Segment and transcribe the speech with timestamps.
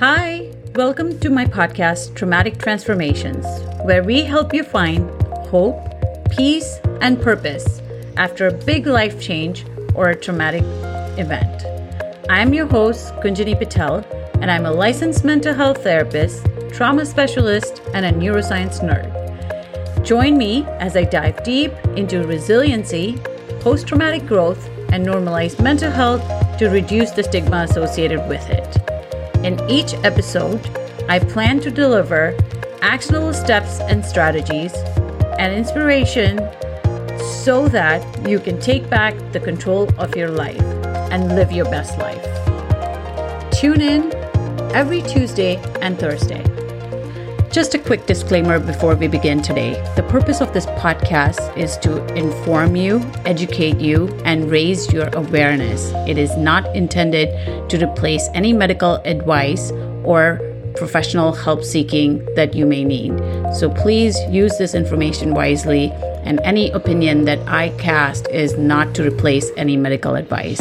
[0.00, 3.44] Hi, welcome to my podcast, Traumatic Transformations,
[3.82, 5.10] where we help you find
[5.48, 5.76] hope,
[6.30, 7.82] peace, and purpose
[8.16, 9.66] after a big life change
[9.96, 10.62] or a traumatic
[11.18, 11.64] event.
[12.30, 14.06] I'm your host, Gunjani Patel,
[14.40, 19.10] and I'm a licensed mental health therapist, trauma specialist, and a neuroscience nerd.
[20.06, 23.18] Join me as I dive deep into resiliency,
[23.58, 26.22] post traumatic growth, and normalize mental health
[26.58, 28.87] to reduce the stigma associated with it.
[29.44, 30.60] In each episode,
[31.08, 32.36] I plan to deliver
[32.82, 34.74] actionable steps and strategies
[35.38, 36.38] and inspiration
[37.44, 40.60] so that you can take back the control of your life
[41.12, 42.24] and live your best life.
[43.52, 44.12] Tune in
[44.74, 46.47] every Tuesday and Thursday.
[47.50, 49.72] Just a quick disclaimer before we begin today.
[49.96, 55.90] The purpose of this podcast is to inform you, educate you, and raise your awareness.
[56.06, 59.72] It is not intended to replace any medical advice
[60.04, 60.40] or
[60.76, 63.18] professional help seeking that you may need.
[63.54, 65.90] So please use this information wisely,
[66.24, 70.60] and any opinion that I cast is not to replace any medical advice.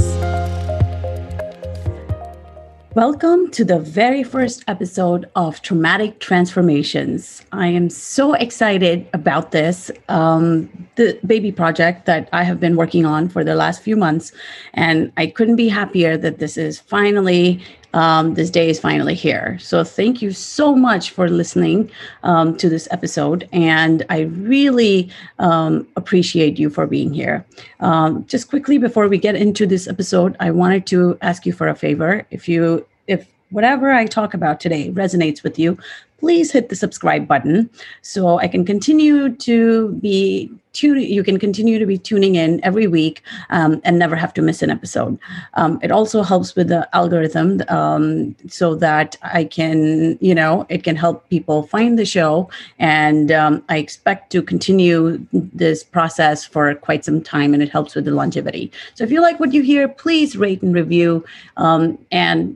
[2.97, 7.43] Welcome to the very first episode of Traumatic Transformations.
[7.51, 13.05] I am so excited about this, um, the baby project that I have been working
[13.05, 14.31] on for the last few months.
[14.73, 17.63] And I couldn't be happier that this is finally,
[17.97, 19.57] um, this day is finally here.
[19.59, 21.89] So thank you so much for listening
[22.21, 23.49] um, to this episode.
[23.51, 24.19] And I
[24.51, 25.09] really
[25.39, 27.43] um, appreciate you for being here.
[27.79, 31.67] Um, just quickly before we get into this episode, I wanted to ask you for
[31.67, 32.23] a favor.
[32.29, 35.75] If you if whatever I talk about today resonates with you,
[36.19, 37.69] please hit the subscribe button
[38.01, 41.11] so I can continue to be tuning.
[41.11, 44.61] You can continue to be tuning in every week um, and never have to miss
[44.61, 45.17] an episode.
[45.55, 50.83] Um, it also helps with the algorithm um, so that I can, you know, it
[50.83, 52.49] can help people find the show.
[52.77, 57.95] And um, I expect to continue this process for quite some time and it helps
[57.95, 58.71] with the longevity.
[58.93, 61.25] So if you like what you hear, please rate and review.
[61.57, 62.55] Um, and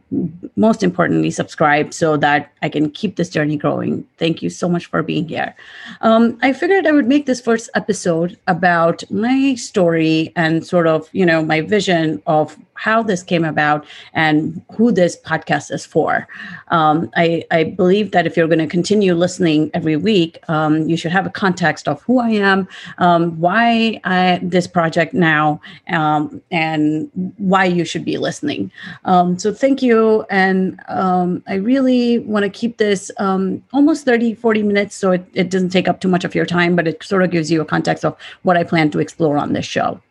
[0.55, 4.07] most importantly, subscribe so that I can keep this journey growing.
[4.17, 5.55] Thank you so much for being here.
[6.01, 11.09] Um, I figured I would make this first episode about my story and sort of,
[11.11, 16.27] you know, my vision of how this came about and who this podcast is for.
[16.69, 20.97] Um, I, I, believe that if you're going to continue listening every week, um, you
[20.97, 26.41] should have a context of who I am, um, why I, this project now, um,
[26.49, 28.71] and why you should be listening.
[29.05, 30.25] Um, so thank you.
[30.31, 35.51] And um, I really want to keep this almost 30, 40 minutes so it, it
[35.51, 37.65] doesn't take up too much of your time, but it sort of gives you a
[37.65, 40.01] context of what I plan to explore on this show.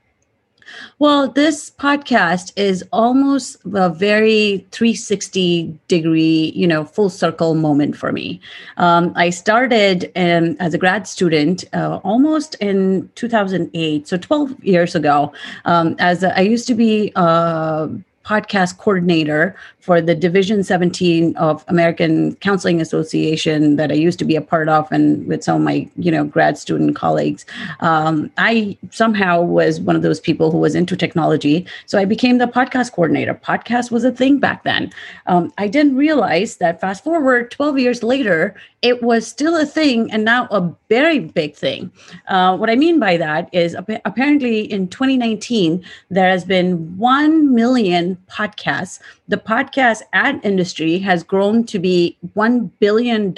[0.98, 8.12] Well, this podcast is almost a very 360 degree, you know, full circle moment for
[8.12, 8.41] me.
[8.76, 14.94] Um, I started um, as a grad student uh, almost in 2008, so 12 years
[14.94, 15.32] ago.
[15.64, 17.88] Um, as a, I used to be a
[18.25, 24.36] podcast coordinator for the Division 17 of American Counseling Association that I used to be
[24.36, 27.44] a part of, and with some of my you know grad student colleagues.
[27.80, 32.38] Um, I somehow was one of those people who was into technology, so I became
[32.38, 33.34] the podcast coordinator.
[33.34, 34.92] Podcast was a thing back then.
[35.26, 40.10] Um, I didn't realize that fast forward 12 years later, it was still a thing,
[40.12, 41.91] and now a very big thing.
[42.28, 48.16] Uh, what I mean by that is apparently in 2019 there has been one million
[48.30, 49.00] podcasts.
[49.30, 53.32] The podcast ad industry has grown to be $1 billion.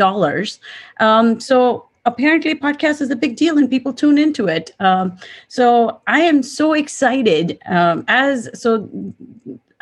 [1.01, 5.17] Um, so apparently podcast is a big deal and people tune into it um,
[5.47, 8.91] so i am so excited um, as so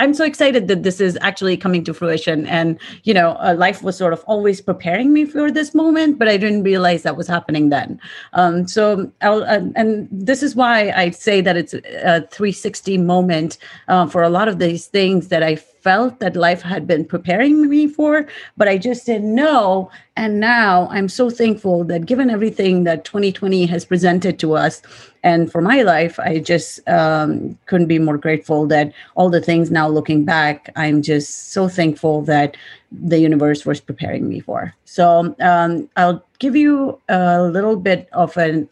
[0.00, 2.46] I'm so excited that this is actually coming to fruition.
[2.46, 6.26] And, you know, uh, life was sort of always preparing me for this moment, but
[6.26, 8.00] I didn't realize that was happening then.
[8.32, 13.58] Um, so, I'll, uh, and this is why I say that it's a 360 moment
[13.88, 17.68] uh, for a lot of these things that I felt that life had been preparing
[17.68, 19.90] me for, but I just didn't know.
[20.16, 24.82] And now I'm so thankful that given everything that 2020 has presented to us,
[25.22, 29.70] and for my life, I just um, couldn't be more grateful that all the things
[29.70, 32.56] now looking back, I'm just so thankful that
[32.90, 34.74] the universe was preparing me for.
[34.84, 38.68] So um, I'll give you a little bit of an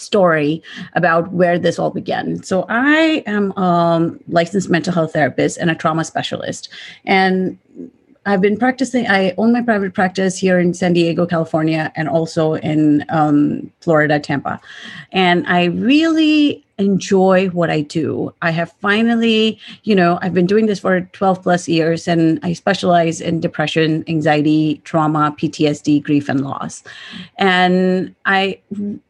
[0.00, 0.62] story
[0.94, 2.42] about where this all began.
[2.42, 6.68] So I am a licensed mental health therapist and a trauma specialist.
[7.04, 7.58] And
[8.26, 12.54] I've been practicing, I own my private practice here in San Diego, California, and also
[12.54, 14.60] in um, Florida, Tampa.
[15.12, 18.34] And I really enjoy what I do.
[18.42, 22.52] I have finally, you know, I've been doing this for 12 plus years and I
[22.52, 26.82] specialize in depression, anxiety, trauma, PTSD, grief and loss.
[27.38, 28.60] And I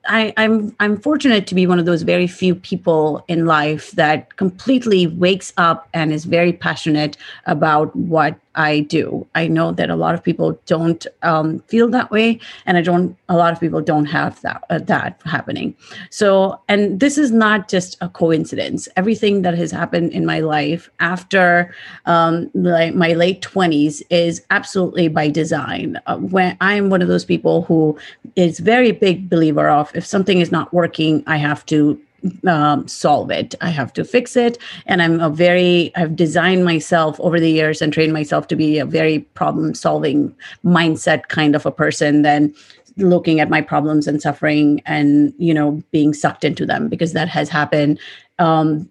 [0.07, 4.37] I I'm I'm fortunate to be one of those very few people in life that
[4.37, 9.27] completely wakes up and is very passionate about what I do.
[9.35, 13.17] I know that a lot of people don't um, feel that way, and I don't.
[13.29, 15.75] A lot of people don't have that uh, that happening.
[16.11, 18.89] So, and this is not just a coincidence.
[18.97, 21.75] Everything that has happened in my life after
[22.07, 25.99] um, like my late twenties is absolutely by design.
[26.07, 27.99] Uh, when I'm one of those people who
[28.37, 32.01] is very big believer of if something is not working, I have to
[32.47, 33.55] um, solve it.
[33.61, 34.59] I have to fix it.
[34.87, 38.79] And I'm a very, I've designed myself over the years and trained myself to be
[38.79, 42.55] a very problem solving mindset kind of a person than
[43.01, 47.29] looking at my problems and suffering and, you know, being sucked into them because that
[47.29, 47.99] has happened
[48.39, 48.89] um,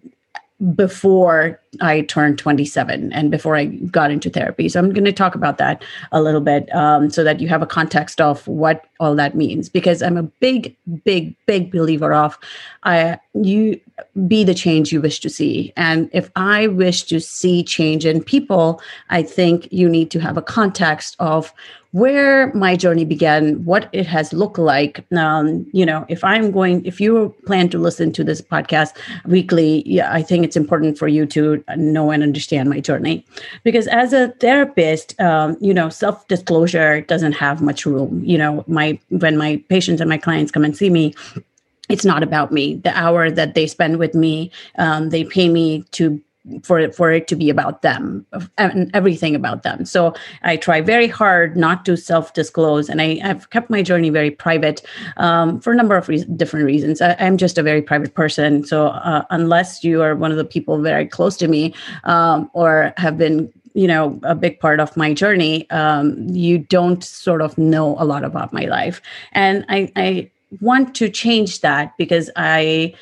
[0.74, 4.68] before I turned 27 and before I got into therapy.
[4.68, 7.62] So I'm going to talk about that a little bit um, so that you have
[7.62, 9.70] a context of what all that means.
[9.70, 12.38] Because I'm a big, big, big believer of
[12.82, 13.80] uh, you
[14.26, 15.72] be the change you wish to see.
[15.76, 20.36] And if I wish to see change in people, I think you need to have
[20.36, 21.54] a context of
[21.92, 25.04] where my journey began, what it has looked like.
[25.12, 28.96] Um, you know, if I'm going, if you plan to listen to this podcast
[29.26, 33.24] weekly, yeah, I think it's important for you to know and understand my journey,
[33.64, 38.22] because as a therapist, um, you know, self disclosure doesn't have much room.
[38.24, 41.14] You know, my when my patients and my clients come and see me,
[41.88, 42.76] it's not about me.
[42.76, 46.20] The hour that they spend with me, um, they pay me to
[46.62, 48.26] for it for it to be about them
[48.56, 49.84] and everything about them.
[49.84, 54.10] So i try very hard not to self disclose and I, have kept my journey
[54.10, 54.82] very private
[55.18, 57.02] um, for a number of re- different reasons.
[57.02, 60.44] I, am just a very private person so uh, unless you are one of the
[60.44, 64.96] people very close to me um, or have been you know a big part of
[64.96, 69.02] my journey um, you don't sort of know a lot about my life.
[69.32, 72.92] And i i want to change that because i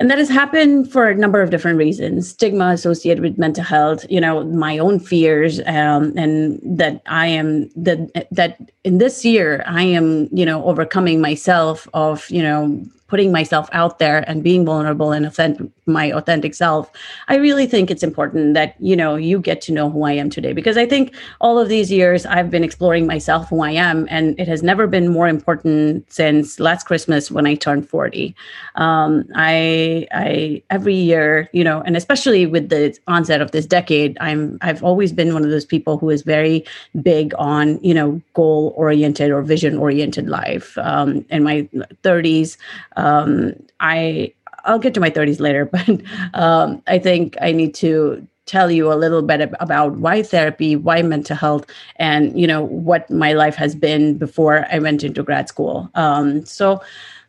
[0.00, 2.28] and that has happened for a number of different reasons.
[2.30, 7.68] Stigma associated with mental health you know my own fears um, and that i am
[7.76, 13.30] that that in this year i am you know overcoming myself of you know putting
[13.30, 16.90] myself out there and being vulnerable and authentic, my authentic self,
[17.28, 20.30] I really think it's important that you know you get to know who I am
[20.30, 24.06] today because I think all of these years I've been exploring myself, who I am,
[24.10, 28.34] and it has never been more important since last Christmas when I turned forty.
[28.76, 34.16] Um, I, I every year, you know, and especially with the onset of this decade,
[34.20, 36.64] I'm I've always been one of those people who is very
[37.02, 40.78] big on you know goal oriented or vision oriented life.
[40.78, 41.68] Um, in my
[42.02, 42.56] 30s,
[43.04, 44.32] um, I
[44.64, 46.00] I'll get to my 30s later, but
[46.34, 51.00] um, I think I need to tell you a little bit about why therapy, why
[51.02, 51.66] mental health,
[51.96, 55.90] and you know what my life has been before I went into grad school.
[55.94, 56.82] Um, so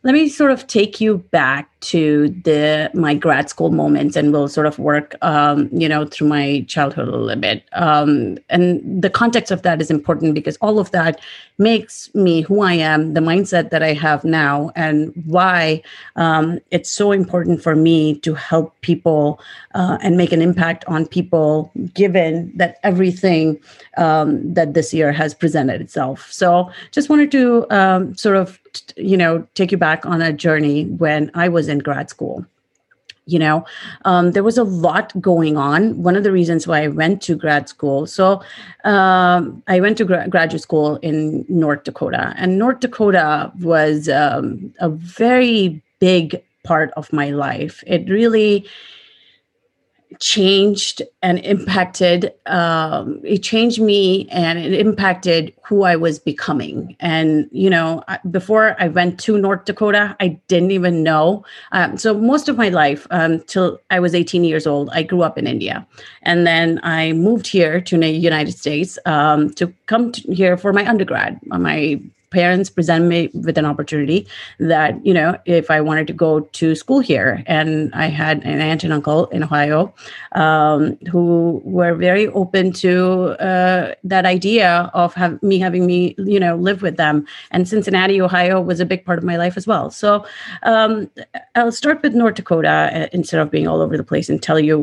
[0.03, 4.47] let me sort of take you back to the my grad school moments and we'll
[4.47, 7.63] sort of work um, you know through my childhood a little bit.
[7.73, 11.21] Um, and the context of that is important because all of that
[11.57, 15.81] makes me who i am the mindset that i have now and why
[16.17, 19.39] um, it's so important for me to help people
[19.73, 23.59] uh, and make an impact on people given that everything
[23.97, 26.31] um, that this year has presented itself.
[26.31, 28.59] So just wanted to um, sort of
[28.97, 32.45] you know take you back on a journey when i was in in grad school
[33.27, 33.65] you know?
[34.09, 36.03] Um, there was a lot going on.
[36.03, 38.25] One of the reasons why i went to grad school so
[38.83, 44.71] um, i went to gra- graduate school in north dakota and north dakota was um,
[44.79, 47.83] a very big part of my life.
[47.87, 48.67] It really
[50.19, 56.95] changed and impacted um, it changed me and it impacted who i was becoming.
[56.99, 62.13] And you know before i went to north dakota i didn't even know um, so
[62.13, 65.47] most of my life um, till i was 18 years old i grew up in
[65.47, 65.85] india.
[66.23, 70.73] And then i moved here to the united states um, to come to here for
[70.73, 71.99] my undergrad my
[72.35, 74.27] parents presented me with an opportunity
[74.59, 78.59] that you know if I wanted to go to school here, and I had an
[78.59, 79.93] aunt and uncle in Ohio
[80.33, 82.93] um, who were very open to
[83.51, 87.25] uh, that idea of have, me having me you know live with them.
[87.51, 89.89] And Cincinnati, Ohio, was a big part of my life as well.
[89.89, 90.25] So
[90.63, 91.09] um,
[91.55, 94.59] I'll start with North Dakota uh, instead of being all over the place and tell
[94.59, 94.77] you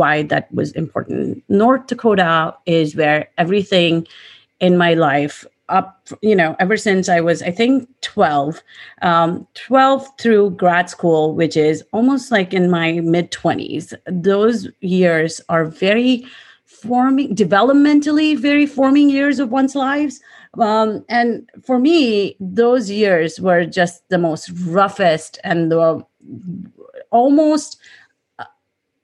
[0.00, 1.44] why that was important.
[1.48, 4.06] North Dakota is where everything
[4.60, 8.62] in my life up, you know, ever since I was, I think, 12,
[9.02, 13.94] um, 12 through grad school, which is almost like in my mid 20s.
[14.06, 16.26] Those years are very
[16.64, 20.20] forming, developmentally very forming years of one's lives.
[20.58, 26.04] Um, and for me, those years were just the most roughest and the
[27.10, 27.78] almost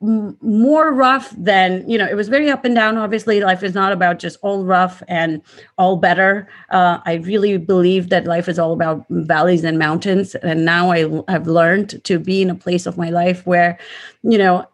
[0.02, 3.40] more rough than you know it was very up and down obviously.
[3.40, 5.40] Life is not about just all rough and
[5.78, 6.48] all better.
[6.70, 10.34] Uh, i really believe that life is all about valleys and mountains.
[10.36, 13.78] And now i have learned to be in a place of my life where
[14.22, 14.66] you know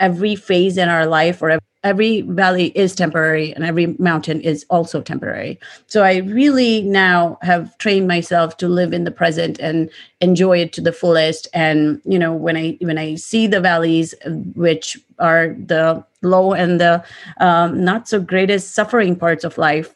[0.00, 5.00] every phase in our life or every valley is temporary and every mountain is also
[5.00, 5.58] temporary.
[5.86, 9.88] So I really now have trained myself to live in the present and
[10.20, 11.46] enjoy it to the fullest.
[11.54, 14.14] And you know, when I when I see the valleys,
[14.54, 17.04] which are the low and the
[17.38, 19.94] um, not so greatest suffering parts of life,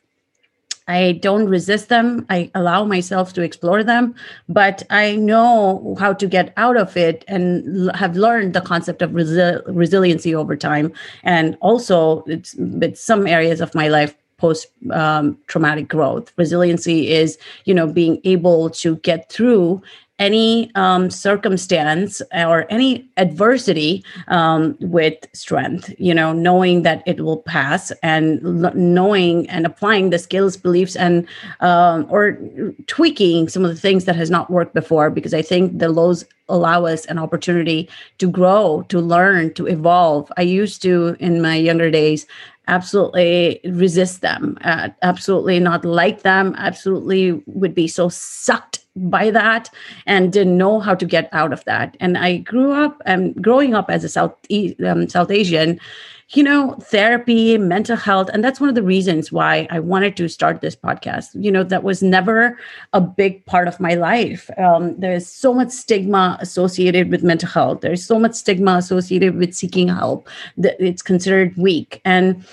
[0.88, 2.26] I don't resist them.
[2.28, 4.14] I allow myself to explore them,
[4.48, 9.00] but I know how to get out of it and l- have learned the concept
[9.02, 10.92] of resi- resiliency over time.
[11.22, 16.32] And also, it's with some areas of my life post um, traumatic growth.
[16.36, 19.80] Resiliency is, you know, being able to get through
[20.18, 27.38] any um, circumstance or any adversity um, with strength you know knowing that it will
[27.38, 31.26] pass and l- knowing and applying the skills beliefs and
[31.60, 32.38] um, or
[32.86, 36.24] tweaking some of the things that has not worked before because i think the lows
[36.48, 37.88] allow us an opportunity
[38.18, 40.30] to grow to learn to evolve.
[40.36, 42.26] I used to in my younger days
[42.68, 49.70] absolutely resist them uh, absolutely not like them absolutely would be so sucked by that
[50.06, 51.96] and didn't know how to get out of that.
[52.00, 54.34] And I grew up and um, growing up as a South
[54.84, 55.80] um, South Asian,
[56.30, 60.28] you know, therapy, mental health, and that's one of the reasons why I wanted to
[60.28, 61.28] start this podcast.
[61.34, 62.58] You know, that was never
[62.92, 64.50] a big part of my life.
[64.58, 67.80] Um, there's so much stigma associated with mental health.
[67.80, 72.44] There's so much stigma associated with seeking help that it's considered weak and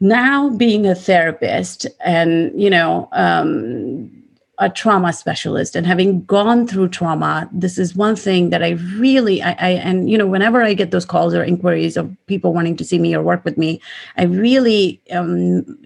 [0.00, 4.10] now being a therapist and you know um,
[4.58, 5.74] a trauma specialist.
[5.76, 10.08] And having gone through trauma this is one thing that i really I, I, and
[10.08, 13.14] you know whenever i get those calls or inquiries of people wanting to see me
[13.14, 13.80] or work with me
[14.16, 15.78] i really um,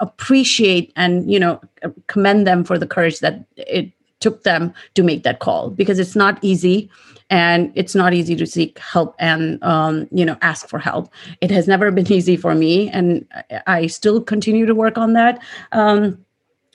[0.00, 1.60] appreciate and you know
[2.06, 5.70] commend them for the courage that it took them to make that call.
[5.70, 6.90] Because it's not easy
[7.28, 11.12] and it's not easy to seek help and um, you know ask for help.
[11.40, 13.26] It has never been easy for me and
[13.66, 15.42] i still continue to work on that.
[15.72, 16.24] Um,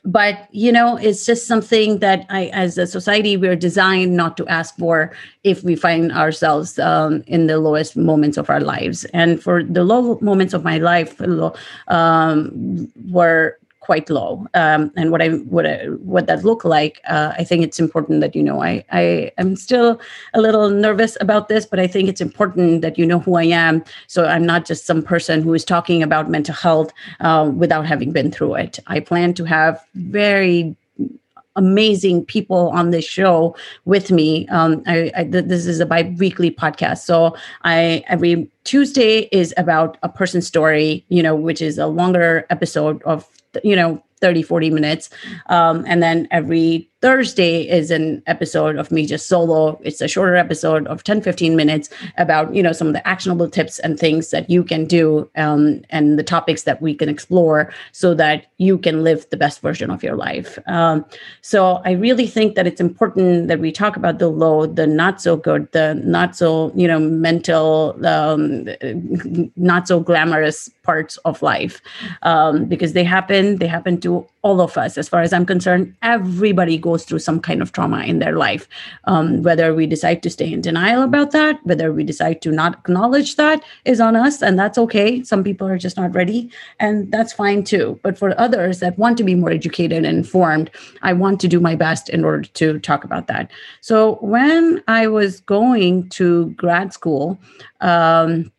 [0.03, 4.47] but you know it's just something that i as a society we're designed not to
[4.47, 5.11] ask for
[5.43, 9.05] if we find ourselves um, in the lowest moments of our lives.
[9.05, 11.19] And for the low moments of my life
[11.87, 14.47] um, were quite low.
[14.53, 18.21] Um, and what I what I, what that look like, uh, I think it's important
[18.21, 18.63] that you know.
[18.63, 19.99] I I am still
[20.33, 23.43] a little nervous about this, but I think it's important that you know who I
[23.43, 23.83] am.
[24.07, 28.11] So I'm not just some person who is talking about mental health uh, without having
[28.11, 28.79] been through it.
[28.87, 30.75] I plan to have very
[31.57, 34.47] amazing people on this show with me.
[34.47, 40.07] Um, I, I, this is a bi-weekly podcast, so I every Tuesday is about a
[40.07, 43.27] person's story, you know, which is a longer episode of
[43.63, 45.09] you know 30 40 minutes
[45.47, 49.79] um, and then every thursday is an episode of me just solo.
[49.83, 53.49] It's a shorter episode of 10 15 minutes about you know some of the actionable
[53.49, 57.73] tips and things that you can do um, and the topics that we can explore
[57.91, 60.59] so that you can live the best version of your life.
[60.67, 61.05] Um,
[61.41, 65.21] so i really think that it's important that we talk about the low the not
[65.21, 68.67] so good the not so you know mental um,
[69.55, 71.81] not so glamorous parts of life
[72.23, 75.93] um, because they happen they happen to all of us as far as i'm concerned
[76.01, 78.67] everybody goes through some kind of trauma in their life.
[79.05, 82.73] Um, whether we decide to stay in denial about that whether we decide to not
[82.79, 85.23] acknowledge that is on us and that's okay.
[85.23, 87.99] Some people are just not ready and that's fine too.
[88.03, 90.69] But for others that want to be more educated and informed
[91.01, 93.51] i want to do my best in order to talk about that.
[93.81, 97.39] So when i was going to grad school
[97.81, 98.51] um,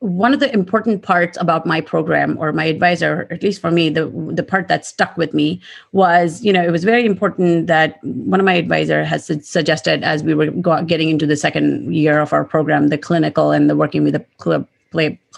[0.00, 3.88] one of the important parts about my program or my advisor at least for me
[3.88, 7.98] the the part that stuck with me was you know it was very important that
[8.04, 10.50] one of my advisor has suggested as we were
[10.86, 14.20] getting into the second year of our program the clinical and the working with the
[14.38, 14.64] play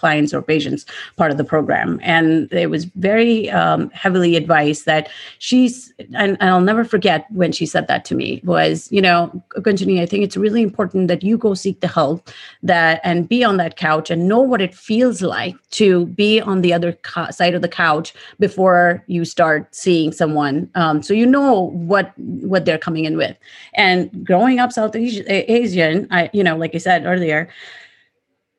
[0.01, 1.99] clients or patients part of the program.
[2.01, 7.51] And it was very um, heavily advised that she's, and, and, I'll never forget when
[7.51, 11.23] she said that to me, was, you know, Gunjani, I think it's really important that
[11.23, 12.29] you go seek the help
[12.63, 16.61] that and be on that couch and know what it feels like to be on
[16.61, 20.69] the other co- side of the couch before you start seeing someone.
[20.75, 23.37] Um, so you know what what they're coming in with.
[23.75, 27.47] And growing up South Asian, I, you know, like I said earlier,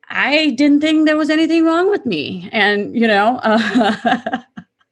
[0.09, 2.49] I didn't think there was anything wrong with me.
[2.51, 4.41] And, you know, uh,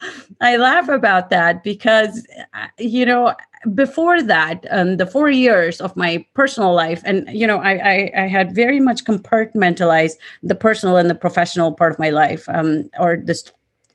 [0.42, 3.36] I laugh about that because, uh, you know,
[3.76, 8.12] before that, um, the four years of my personal life, and, you know, I, I,
[8.24, 12.90] I, had very much compartmentalized the personal and the professional part of my life um,
[13.00, 13.54] or the st-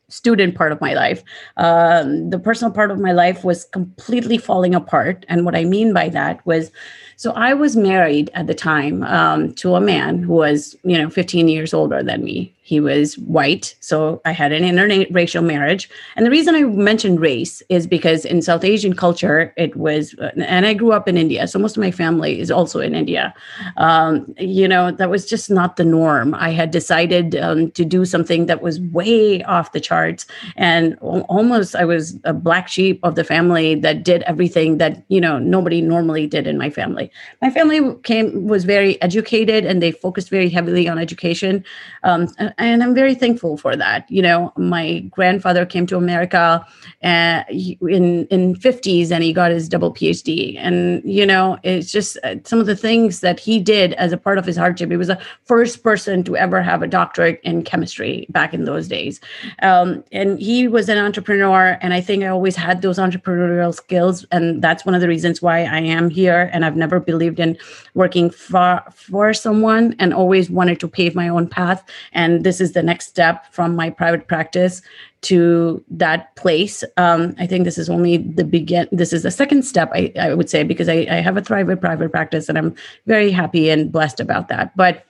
[0.09, 1.25] student part of my life.
[1.57, 5.27] Um, the personal part of my life was completely falling apart.
[5.29, 6.71] And what I mean by that was,
[7.17, 11.09] so I was married at the time um, to a man who was, you know,
[11.09, 12.53] 15 years older than me.
[12.67, 15.89] He was white, so I had an interracial marriage.
[16.17, 20.67] And the reason I mentioned race is because in South Asian culture, it was, and
[20.67, 23.33] I grew up in India, so most of my family is also in India.
[23.77, 26.35] Um, you know, that was just not the norm.
[26.35, 31.77] I had decided um, to do something that was way off the charts, and almost
[31.77, 35.81] I was a black sheep of the family that did everything that you know nobody
[35.81, 37.13] normally did in my family.
[37.41, 41.65] My family came was very educated, and they focused very heavily on education.
[42.03, 42.27] Um,
[42.59, 44.11] and I'm very thankful for that.
[44.11, 46.67] You know, my grandfather came to America
[47.05, 50.57] uh, in in 50s and he got his double PhD.
[50.59, 54.17] And you know, it's just uh, some of the things that he did as a
[54.17, 54.91] part of his hardship.
[54.91, 58.89] He was the first person to ever have a doctorate in chemistry back in those
[58.89, 59.21] days.
[59.61, 64.25] Um, and he was an entrepreneur, and I think I always had those entrepreneurial skills,
[64.33, 66.49] and that's one of the reasons why I am here.
[66.55, 67.59] And I've never believed in
[67.93, 71.85] working for for someone, and always wanted to pave my own path.
[72.13, 74.81] And this is the next step from my private practice
[75.23, 76.85] to that place.
[76.97, 78.87] Um, I think this is only the begin.
[78.93, 81.77] This is the second step, I, I would say, because I, I have a thriving
[81.77, 82.77] private practice, and I'm
[83.07, 84.77] very happy and blessed about that.
[84.77, 85.05] But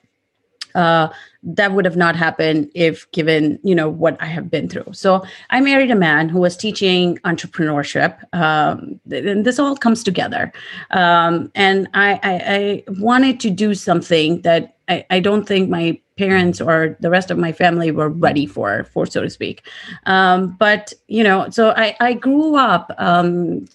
[0.75, 1.09] uh,
[1.43, 5.25] that would have not happened if given you know what i have been through so
[5.51, 10.53] i married a man who was teaching entrepreneurship um, and this all comes together
[10.91, 15.99] um, and I, I, I, wanted to do something that I, I, don't think my
[16.17, 19.63] parents or the rest of my family were ready for for so to speak.
[20.07, 23.67] Um, but you know so i, I grew up um,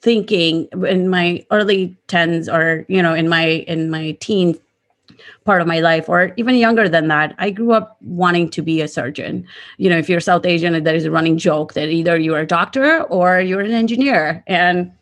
[0.00, 4.58] thinking in my early 10s or you know in my in my teen
[5.44, 8.80] part of my life or even younger than that i grew up wanting to be
[8.80, 9.46] a surgeon.
[9.76, 12.46] You know if you're south asian there is a running joke that either you're a
[12.46, 14.42] doctor or you're an engineer.
[14.46, 14.92] And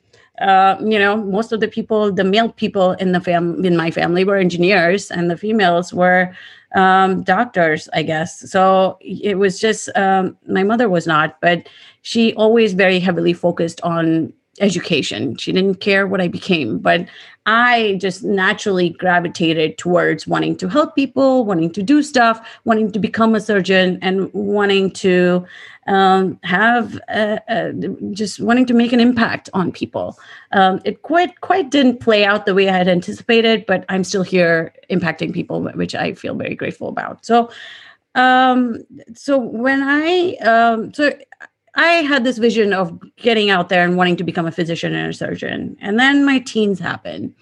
[0.40, 3.90] uh, you know most of the people the male people in the fam in my
[3.90, 6.34] family were engineers and the females were
[6.74, 11.68] um, doctors i guess so it was just um, my mother was not but
[12.02, 15.36] she always very heavily focused on education.
[15.36, 17.06] She didn't care what I became, but
[17.50, 22.98] I just naturally gravitated towards wanting to help people, wanting to do stuff, wanting to
[22.98, 25.46] become a surgeon, and wanting to
[25.86, 27.72] um, have a, a,
[28.12, 30.18] just wanting to make an impact on people.
[30.52, 34.22] Um, it quite quite didn't play out the way I had anticipated, but I'm still
[34.22, 37.24] here impacting people, which I feel very grateful about.
[37.24, 37.50] So
[38.14, 38.78] um
[39.14, 41.12] so when i um so
[41.78, 45.10] I had this vision of getting out there and wanting to become a physician and
[45.10, 45.76] a surgeon.
[45.80, 47.32] And then my teens happened,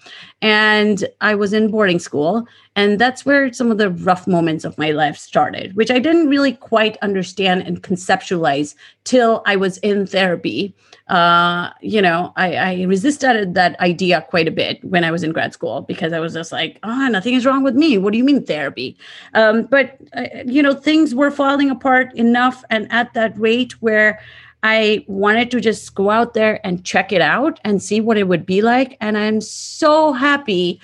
[0.43, 2.47] and I was in boarding school.
[2.77, 6.29] And that's where some of the rough moments of my life started, which I didn't
[6.29, 10.75] really quite understand and conceptualize till I was in therapy.
[11.07, 15.31] Uh, you know, I, I resisted that idea quite a bit when I was in
[15.31, 17.97] grad school because I was just like, oh, nothing is wrong with me.
[17.97, 18.95] What do you mean therapy?
[19.33, 24.19] Um, but, uh, you know, things were falling apart enough and at that rate where
[24.61, 28.27] I wanted to just go out there and check it out and see what it
[28.27, 28.97] would be like.
[29.01, 30.79] And I'm so happy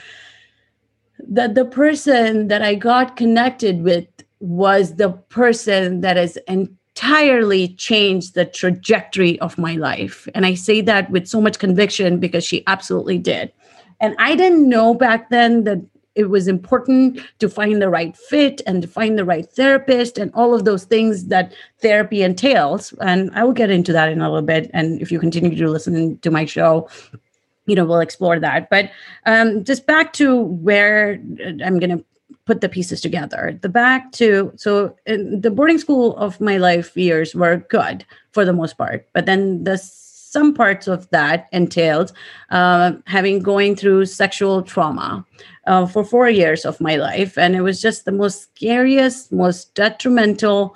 [1.27, 4.07] that the person that I got connected with
[4.39, 10.27] was the person that has entirely changed the trajectory of my life.
[10.35, 13.51] And I say that with so much conviction because she absolutely did.
[13.99, 15.79] And I didn't know back then that
[16.15, 20.31] it was important to find the right fit and to find the right therapist and
[20.35, 22.93] all of those things that therapy entails.
[23.01, 24.69] And I will get into that in a little bit.
[24.73, 26.87] And if you continue to listen to my show,
[27.65, 28.69] you know, we'll explore that.
[28.69, 28.91] But
[29.25, 31.13] um, just back to where
[31.63, 32.03] I'm going to
[32.45, 33.57] put the pieces together.
[33.61, 38.53] The back to so the boarding school of my life years were good for the
[38.53, 42.11] most part, but then the some parts of that entailed
[42.49, 45.23] uh, having going through sexual trauma
[45.67, 47.37] uh, for four years of my life.
[47.37, 50.75] And it was just the most scariest, most detrimental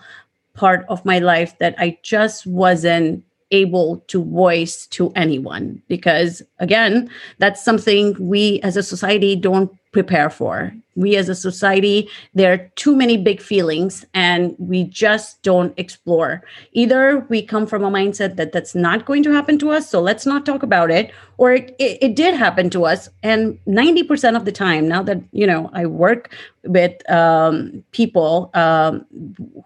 [0.54, 7.10] part of my life that I just wasn't able to voice to anyone because again
[7.38, 12.72] that's something we as a society don't prepare for we as a society there are
[12.76, 16.44] too many big feelings and we just don't explore.
[16.74, 20.02] Either we come from a mindset that that's not going to happen to us so
[20.02, 23.10] let's not talk about it or it, it, it did happen to us.
[23.24, 26.34] And 90% of the time now that you know i work
[26.64, 29.06] with um, people um,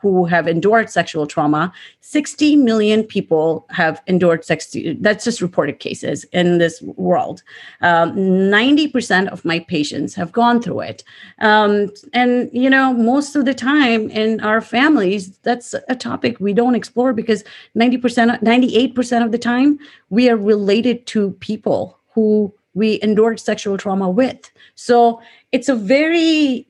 [0.01, 1.73] who have endured sexual trauma
[2.11, 7.41] 60 million people have endured sex that's just reported cases in this world.
[7.79, 11.05] Um, 90% of my patients have gone through it
[11.39, 16.53] um, and you know most of the time in our families that's a topic we
[16.53, 17.43] don't explore because
[17.77, 19.79] 90% 98% of the time
[20.09, 24.49] we are related to people who we endured sexual trauma with.
[24.75, 26.65] So it's a very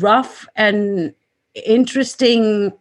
[0.00, 1.14] rough and
[1.66, 2.72] interesting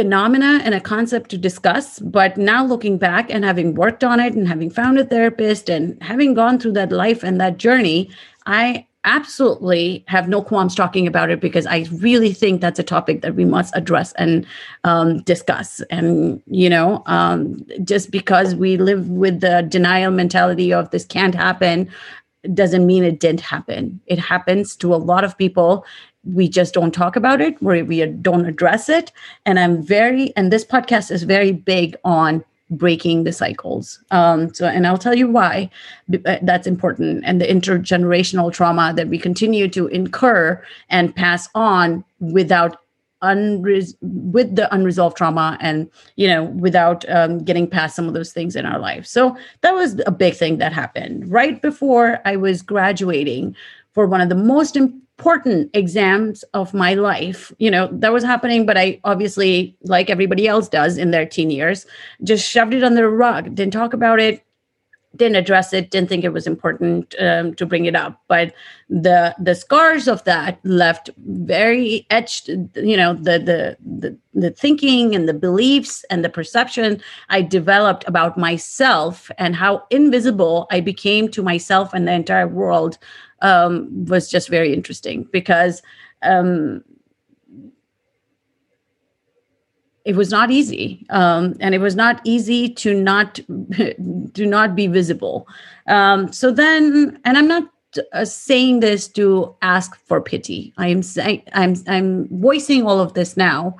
[0.00, 4.32] phenomena and a concept to discuss but now looking back and having worked on it
[4.34, 8.08] and having found a therapist and having gone through that life and that journey
[8.46, 13.22] i absolutely have no qualms talking about it because I really think that's a topic
[13.22, 14.46] that we must address and
[14.84, 15.80] um, discuss.
[15.90, 21.34] And, you know, um, just because we live with the denial mentality of this can't
[21.34, 21.88] happen
[22.54, 24.00] doesn't mean it didn't happen.
[24.06, 25.84] It happens to a lot of people.
[26.24, 29.12] We just don't talk about it, we, we don't address it.
[29.46, 34.02] And I'm very, and this podcast is very big on breaking the cycles.
[34.10, 35.70] Um, so, and I'll tell you why
[36.24, 37.24] uh, that's important.
[37.26, 42.76] And the intergenerational trauma that we continue to incur and pass on without
[43.22, 48.32] unres- with the unresolved trauma and you know without um, getting past some of those
[48.32, 52.34] things in our life so that was a big thing that happened right before i
[52.34, 53.54] was graduating
[53.92, 57.52] for one of the most important exams of my life.
[57.58, 61.50] You know that was happening but i obviously like everybody else does in their teen
[61.50, 61.86] years
[62.22, 64.44] just shoved it under the rug didn't talk about it
[65.16, 68.20] didn't address it didn't think it was important um, to bring it up.
[68.28, 68.54] But
[68.88, 75.14] the the scars of that left very etched you know the, the the the thinking
[75.14, 81.28] and the beliefs and the perception i developed about myself and how invisible i became
[81.28, 82.98] to myself and the entire world
[83.42, 85.82] um, was just very interesting because
[86.22, 86.84] um,
[90.04, 93.34] it was not easy um, and it was not easy to not
[94.34, 95.46] to not be visible.
[95.86, 97.64] Um, so then and i'm not
[98.12, 100.72] uh, saying this to ask for pity.
[100.76, 103.76] I am saying i'm i'm voicing all of this now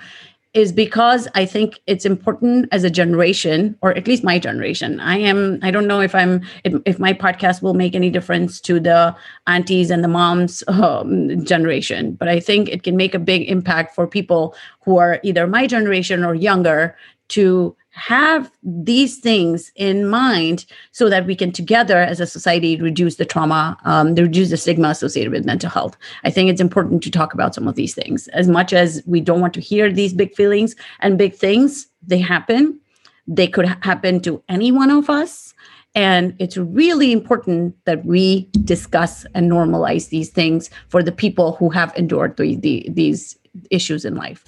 [0.52, 4.98] is because I think it's important as a generation, or at least my generation.
[4.98, 8.60] I am, I don't know if I'm, if, if my podcast will make any difference
[8.62, 9.14] to the
[9.46, 13.94] aunties and the moms um, generation, but I think it can make a big impact
[13.94, 16.96] for people who are either my generation or younger
[17.30, 23.16] to have these things in mind so that we can together as a society reduce
[23.16, 25.96] the trauma um, reduce the stigma associated with mental health.
[26.22, 28.28] I think it's important to talk about some of these things.
[28.28, 32.18] As much as we don't want to hear these big feelings and big things they
[32.18, 32.78] happen.
[33.26, 35.54] They could happen to any one of us.
[35.94, 41.68] And it's really important that we discuss and normalize these things for the people who
[41.70, 43.36] have endured the, the, these
[43.70, 44.44] issues in life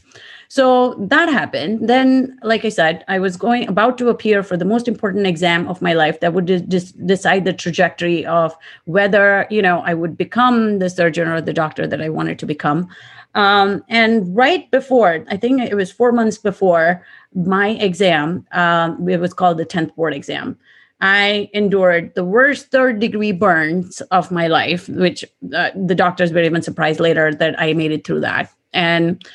[0.52, 1.88] so that happened.
[1.88, 5.66] Then, like I said, I was going about to appear for the most important exam
[5.66, 10.14] of my life that would just decide the trajectory of whether, you know, I would
[10.14, 12.86] become the surgeon or the doctor that I wanted to become.
[13.34, 17.02] Um, and right before, I think it was four months before
[17.34, 20.58] my exam, um, it was called the 10th board exam.
[21.00, 25.24] I endured the worst third degree burns of my life, which
[25.56, 28.52] uh, the doctors were even surprised later that I made it through that.
[28.74, 29.26] And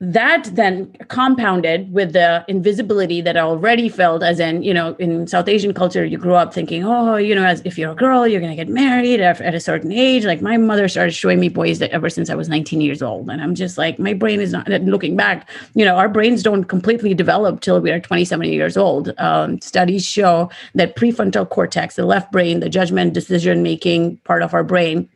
[0.00, 5.26] that then compounded with the invisibility that I already felt, as in, you know, in
[5.26, 8.24] South Asian culture, you grew up thinking, oh, you know, as if you're a girl,
[8.24, 10.24] you're going to get married at, a certain age.
[10.24, 13.28] Like my mother started showing me boys that ever since I was 19 years old.
[13.28, 16.64] And I'm just like, my brain is not looking back, you know, our brains don't
[16.64, 19.12] completely develop till we are 27 years old.
[19.18, 24.54] Um, studies show that prefrontal cortex, the left brain, the judgment, decision making part of
[24.54, 25.08] our brain,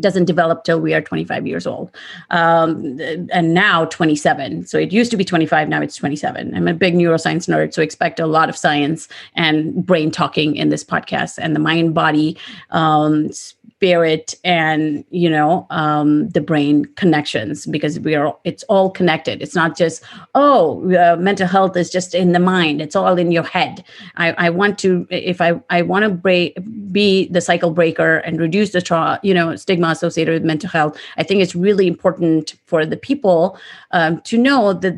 [0.00, 1.90] doesn't develop till we are 25 years old.
[2.30, 2.98] Um,
[3.32, 6.94] and now 27 so it used to be 25 now it's 27 i'm a big
[6.94, 11.54] neuroscience nerd so expect a lot of science and brain talking in this podcast and
[11.54, 12.36] the mind body
[12.70, 13.30] um,
[13.78, 19.40] spirit and you know um, the brain connections because we are it's all connected.
[19.40, 20.02] It's not just
[20.34, 22.82] oh uh, mental health is just in the mind.
[22.82, 23.84] It's all in your head.
[24.16, 26.58] I, I want to if i i want to break
[26.92, 30.98] be the cycle breaker and reduce the trauma you know stigma associated with mental health
[31.16, 33.58] i think it's really important for the people
[33.92, 34.94] um, to know that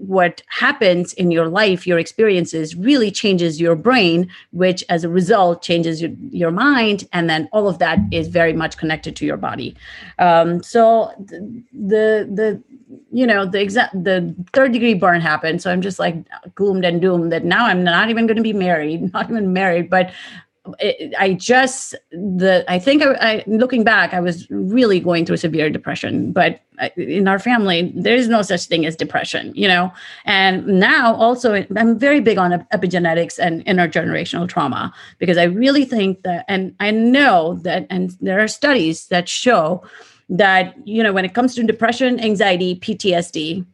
[0.00, 5.62] what happens in your life your experiences really changes your brain which as a result
[5.62, 9.36] changes your, your mind and then all of that is very much connected to your
[9.36, 9.74] body.
[10.18, 11.12] Um, so
[11.72, 12.62] the the
[13.12, 15.62] you know the exact the third degree burn happened.
[15.62, 16.16] So i'm just like
[16.54, 19.90] gloomed and doomed that now i'm not even going to be married not even married
[19.90, 20.12] but
[21.20, 25.68] I just the I think I, I, looking back I was really going through severe
[25.68, 26.60] depression but
[26.96, 29.92] in our family there is no such thing as depression you know?
[30.24, 36.22] And now also I'm very big on epigenetics and intergenerational trauma because I really think
[36.22, 39.82] that and I know that and there are studies that show
[40.30, 43.66] that you know when it comes to depression anxiety PTSD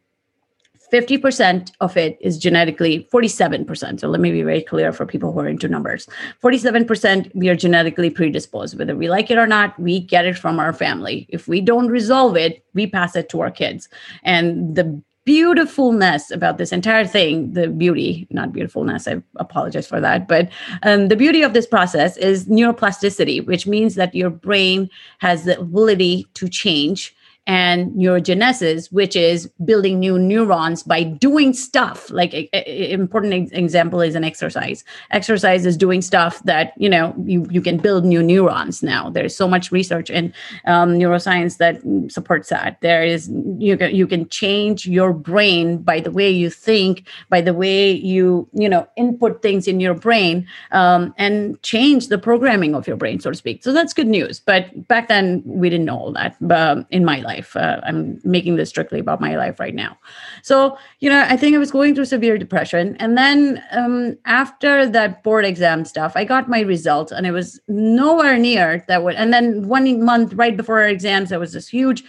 [0.91, 3.99] 50% of it is genetically 47%.
[3.99, 6.07] So let me be very clear for people who are into numbers.
[6.43, 8.77] 47% we are genetically predisposed.
[8.77, 11.27] Whether we like it or not, we get it from our family.
[11.29, 13.87] If we don't resolve it, we pass it to our kids.
[14.23, 20.27] And the beautifulness about this entire thing the beauty not beautifulness i apologize for that
[20.27, 20.49] but
[20.81, 25.59] um, the beauty of this process is neuroplasticity which means that your brain has the
[25.59, 27.15] ability to change
[27.47, 32.09] and neurogenesis, which is building new neurons by doing stuff.
[32.11, 34.83] Like an important example is an exercise.
[35.09, 38.83] Exercise is doing stuff that you know you you can build new neurons.
[38.83, 40.33] Now there's so much research in
[40.65, 42.79] um, neuroscience that supports that.
[42.81, 47.41] There is you can you can change your brain by the way you think, by
[47.41, 52.75] the way you you know input things in your brain, um, and change the programming
[52.75, 53.63] of your brain, so to speak.
[53.63, 54.39] So that's good news.
[54.39, 56.35] But back then we didn't know all that.
[56.39, 57.55] But in my life life.
[57.55, 59.97] Uh, I'm making this strictly about my life right now.
[60.43, 62.95] So, you know, I think I was going through severe depression.
[62.99, 67.59] And then um, after that board exam stuff, I got my results and it was
[67.67, 69.15] nowhere near that would.
[69.15, 72.03] And then one month right before our exams, there was this huge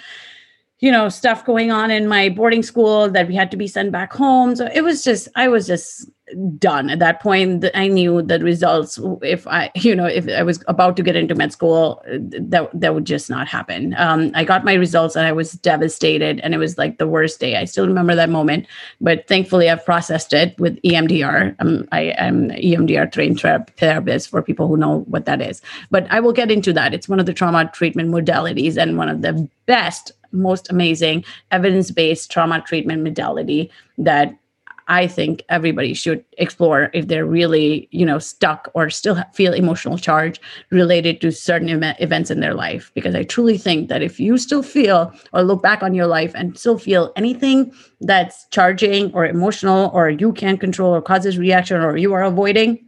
[0.82, 3.92] you know stuff going on in my boarding school that we had to be sent
[3.92, 6.10] back home so it was just i was just
[6.58, 6.90] done.
[6.90, 10.96] At that point i knew the results if i you know if i was about
[10.96, 13.94] to get into med school that that would just not happen.
[13.98, 17.40] Um, i got my results and i was devastated and it was like the worst
[17.40, 17.56] day.
[17.56, 18.66] I still remember that moment
[19.00, 21.54] but thankfully i've processed it with emdr
[21.92, 23.40] i am emdr trained
[23.76, 25.62] therapist for people who know what that is.
[25.90, 26.94] But i will get into that.
[26.94, 32.30] It's one of the trauma treatment modalities and one of the best most amazing evidence-based
[32.30, 34.34] trauma treatment modality that
[34.88, 39.98] I think everybody should explore if they're really, you know, stuck or still feel emotional
[39.98, 40.40] charge
[40.70, 41.68] related to certain
[42.00, 42.90] events in their life.
[42.94, 46.32] Because I truly think that if you still feel or look back on your life
[46.34, 51.80] and still feel anything that's charging or emotional or you can't control or causes reaction
[51.80, 52.84] or you are avoiding,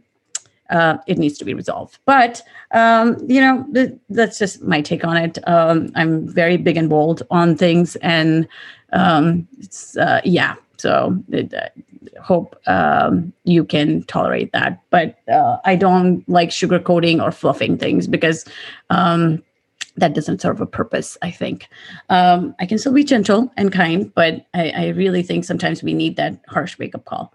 [0.69, 1.99] uh, it needs to be resolved.
[2.05, 5.37] But um, you know, th- that's just my take on it.
[5.47, 8.47] Um, I'm very big and bold on things, and
[8.93, 10.55] um, it's uh, yeah.
[10.85, 14.83] So it, uh, hope um, you can tolerate that.
[14.91, 18.45] But uh, I don't like sugarcoating or fluffing things because
[18.91, 19.41] um,
[19.97, 21.69] that doesn't serve a purpose, I think.
[22.09, 25.95] Um, I can still be gentle and kind, but I, I, really think sometimes we
[25.95, 27.33] need that harsh wake up call.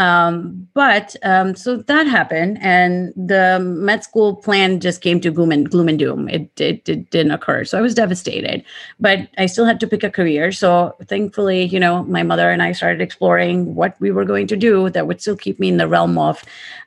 [0.00, 5.52] Um, but um, so that happened, and the med school plan just came to gloom
[5.52, 6.26] and, gloom and doom.
[6.26, 7.64] It, it, it didn't occur.
[7.66, 8.64] So I was devastated,
[8.98, 10.52] but I still had to pick a career.
[10.52, 14.56] So thankfully, you know, my mother and I started exploring what we were going to
[14.56, 16.42] do that would still keep me in the realm of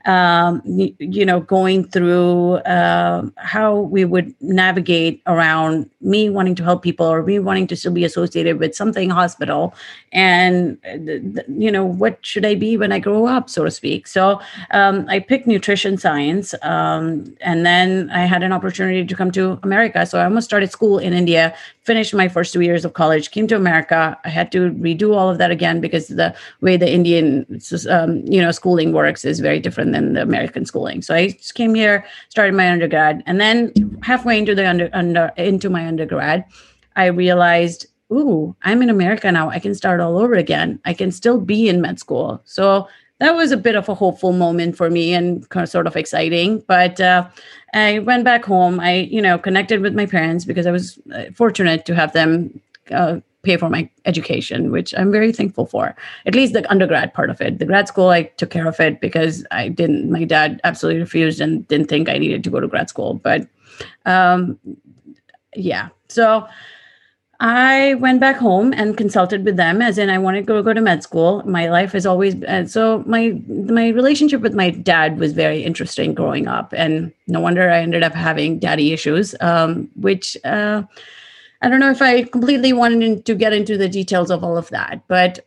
[0.06, 6.84] um, you, know, going through uh, how we would navigate around me wanting to help
[6.84, 9.73] people or me wanting to still be associated with something hospital.
[10.12, 14.07] And, uh, you know, what should I be when I grow up, so to speak?
[14.07, 14.39] So
[14.71, 16.55] um, I picked nutrition science.
[16.61, 20.05] Um, and then I had an opportunity to come to America.
[20.05, 23.47] So I almost started school in India, finished my first two years of college, came
[23.47, 24.17] to America.
[24.23, 27.45] I had to redo all of that again because the way the Indian,
[27.89, 31.01] um, you know, schooling works is very different than the American schooling.
[31.01, 35.31] So I just came here, started my undergrad, and then halfway into the under, under
[35.37, 36.45] into my undergrad,
[36.95, 39.49] I realized, ooh, I'm in America now.
[39.49, 40.80] I can start all over again.
[40.86, 42.41] I can still be in med school.
[42.45, 42.88] So
[43.19, 45.95] that was a bit of a hopeful moment for me and kind of sort of
[45.95, 46.63] exciting.
[46.67, 47.28] But uh,
[47.73, 48.80] I went back home.
[48.80, 52.60] I, you know, connected with my parents because I was uh, fortunate to have them
[52.91, 55.95] uh, pay for my education, which I'm very thankful for.
[56.26, 57.60] At least the undergrad part of it.
[57.60, 60.10] The grad school, I took care of it because I didn't.
[60.10, 63.15] My dad absolutely refused and didn't think I needed to go to grad school.
[63.15, 63.47] But
[64.06, 64.60] um,
[65.56, 66.47] yeah, so
[67.39, 70.74] I went back home and consulted with them, as in I wanted to go, go
[70.74, 71.41] to med school.
[71.46, 76.13] My life has always been so my my relationship with my dad was very interesting
[76.13, 80.84] growing up, and no wonder I ended up having daddy issues, um, which uh,
[81.62, 84.69] I don't know if I completely wanted to get into the details of all of
[84.69, 85.46] that, but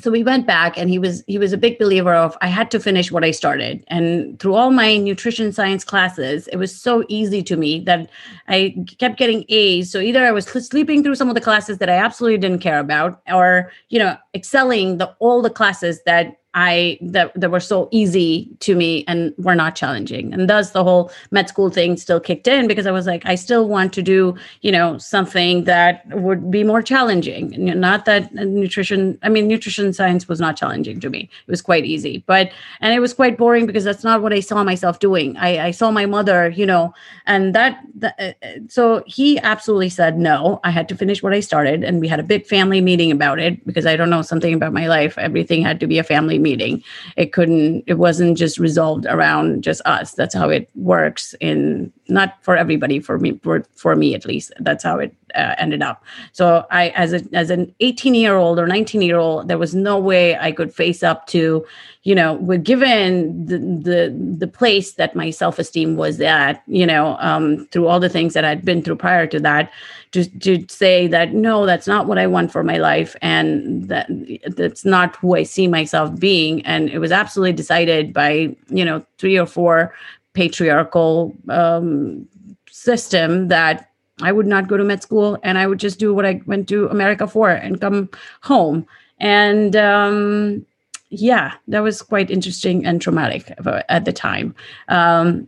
[0.00, 2.70] so we went back and he was he was a big believer of i had
[2.70, 3.84] to finish what i started.
[3.88, 8.10] And through all my nutrition science classes it was so easy to me that
[8.48, 9.90] i kept getting a's.
[9.90, 12.78] So either i was sleeping through some of the classes that i absolutely didn't care
[12.78, 17.88] about or you know excelling the all the classes that I that that were so
[17.90, 20.34] easy to me and were not challenging.
[20.34, 23.36] And thus the whole med school thing still kicked in because I was like, I
[23.36, 27.54] still want to do, you know, something that would be more challenging.
[27.80, 31.30] Not that nutrition, I mean, nutrition science was not challenging to me.
[31.46, 32.22] It was quite easy.
[32.26, 35.36] But and it was quite boring because that's not what I saw myself doing.
[35.38, 36.92] I, I saw my mother, you know,
[37.26, 40.60] and that, that uh, so he absolutely said no.
[40.64, 41.82] I had to finish what I started.
[41.82, 44.74] And we had a big family meeting about it because I don't know something about
[44.74, 45.16] my life.
[45.16, 46.82] Everything had to be a family meeting.
[47.16, 50.12] It couldn't, it wasn't just resolved around just us.
[50.12, 54.52] That's how it works in not for everybody, for me, for, for me at least.
[54.60, 56.04] That's how it uh, ended up.
[56.32, 59.74] So I, as a, as an 18 year old or 19 year old, there was
[59.74, 61.64] no way I could face up to,
[62.02, 67.16] you know, with given the, the, the place that my self-esteem was at, you know,
[67.20, 69.70] um, through all the things that I'd been through prior to that,
[70.12, 74.08] to, to say that no that's not what i want for my life and that
[74.56, 79.04] that's not who i see myself being and it was absolutely decided by you know
[79.18, 79.94] three or four
[80.34, 82.26] patriarchal um,
[82.70, 83.90] system that
[84.22, 86.68] i would not go to med school and i would just do what i went
[86.68, 88.08] to america for and come
[88.42, 88.86] home.
[89.18, 90.66] And um,
[91.10, 93.52] yeah that was quite interesting and traumatic
[93.88, 94.54] at the time.
[94.88, 95.46] Um,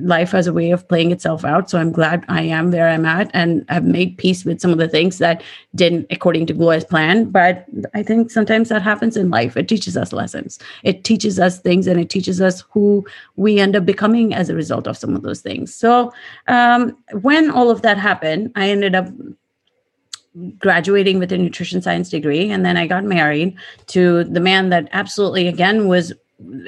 [0.00, 1.70] life has a way of playing itself out.
[1.70, 4.78] So I'm glad I am where I'm at and I've made peace with some of
[4.78, 5.42] the things that
[5.74, 7.30] didn't according to Gloria's plan.
[7.30, 9.56] But I think sometimes that happens in life.
[9.56, 10.58] It teaches us lessons.
[10.82, 13.06] It teaches us things and it teaches us who
[13.36, 15.74] we end up becoming as a result of some of those things.
[15.74, 16.12] So
[16.46, 19.08] um, when all of that happened, I ended up
[20.58, 23.56] graduating with a nutrition science degree and then i got married
[23.86, 26.12] to the man that absolutely again was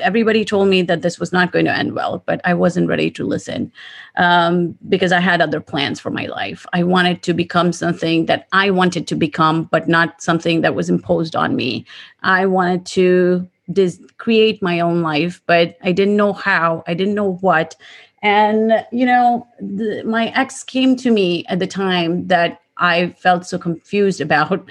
[0.00, 3.10] everybody told me that this was not going to end well, but I wasn't ready
[3.12, 3.72] to listen
[4.16, 6.66] um, because I had other plans for my life.
[6.72, 10.90] I wanted to become something that I wanted to become, but not something that was
[10.90, 11.86] imposed on me.
[12.22, 17.14] I wanted to dis- create my own life, but I didn't know how, I didn't
[17.14, 17.76] know what.
[18.22, 23.46] And, you know, the, my ex came to me at the time that I felt
[23.46, 24.70] so confused about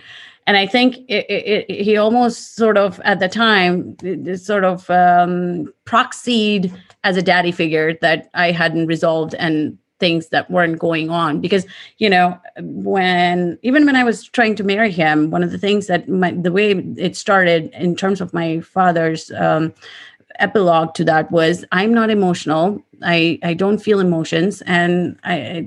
[0.50, 3.96] and I think it, it, it, he almost sort of at the time
[4.36, 10.50] sort of um, proxied as a daddy figure that I hadn't resolved and things that
[10.50, 11.40] weren't going on.
[11.40, 11.68] Because
[12.00, 15.86] you know when even when i was trying to marry him one of the things
[15.86, 19.72] that my, the way it started in terms of my father's um,
[20.40, 25.66] epilogue to that was i'm not emotional i i don't feel emotions and i,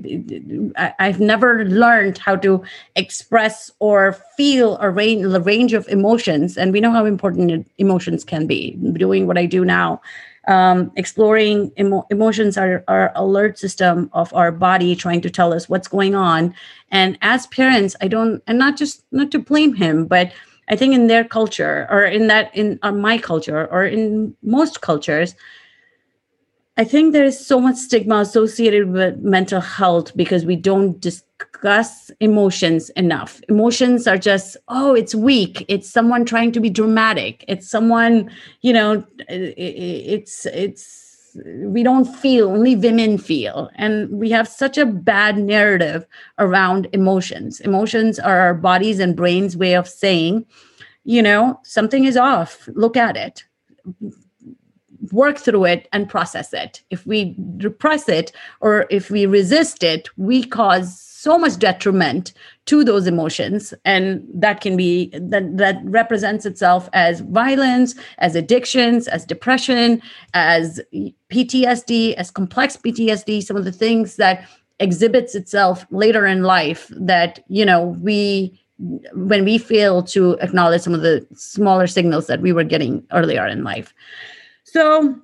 [0.77, 2.63] I i've never learned how to
[2.95, 6.57] express or feel a range, a range of emotions.
[6.57, 8.71] And we know how important emotions can be.
[8.93, 10.01] Doing what i do now
[10.47, 15.69] um, exploring emo- emotions are our alert system of our body trying to tell us
[15.69, 16.53] what's going on.
[16.91, 20.31] And as parents i don't and not just not to blame him but
[20.69, 24.81] I think in their culture or in that in uh, my culture or in most
[24.81, 25.35] cultures,
[26.75, 32.09] I think there is so much stigma associated with mental health because we don't discuss
[32.19, 33.39] emotions enough.
[33.47, 35.65] Emotions are just, oh, it's weak.
[35.67, 37.45] It's someone trying to be dramatic.
[37.47, 38.31] It's someone,
[38.61, 44.85] you know, it's it's we don't feel only women feel and we have such a
[44.85, 46.05] bad narrative
[46.37, 50.45] around emotions emotions are our bodies and brains way of saying
[51.05, 53.45] you know something is off look at it
[55.11, 56.81] work through it and process it.
[56.89, 62.33] If we repress it or if we resist it we cause so much detriment
[62.65, 63.73] to those emotions.
[63.85, 70.01] And that can be that that represents itself as violence as addictions as depression
[70.33, 70.81] as
[71.31, 74.47] ptsd as complex ptsd some of the things that
[74.79, 78.59] exhibits itself later in life that you know we
[79.13, 83.45] when we fail to acknowledge some of the smaller signals that we were getting earlier
[83.47, 83.93] in life
[84.73, 85.15] so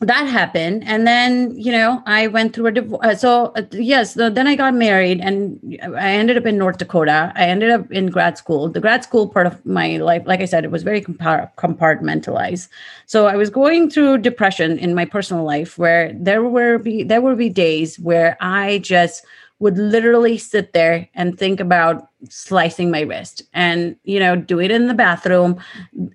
[0.00, 0.82] that happened.
[0.86, 4.46] And then you know i went through a divorce uh, so uh, yes the, then
[4.46, 5.60] i got married and
[5.94, 7.32] i ended up in north dakota.
[7.36, 8.68] I ended up in grad school.
[8.68, 12.68] The grad school part of my life like i said it was very compartmentalized.
[13.06, 17.20] So i was going through depression in my personal life where there were be there
[17.20, 19.24] would be days where i just
[19.60, 24.70] would literally sit there and think about slicing my wrist and you know do it
[24.70, 25.58] in the bathroom.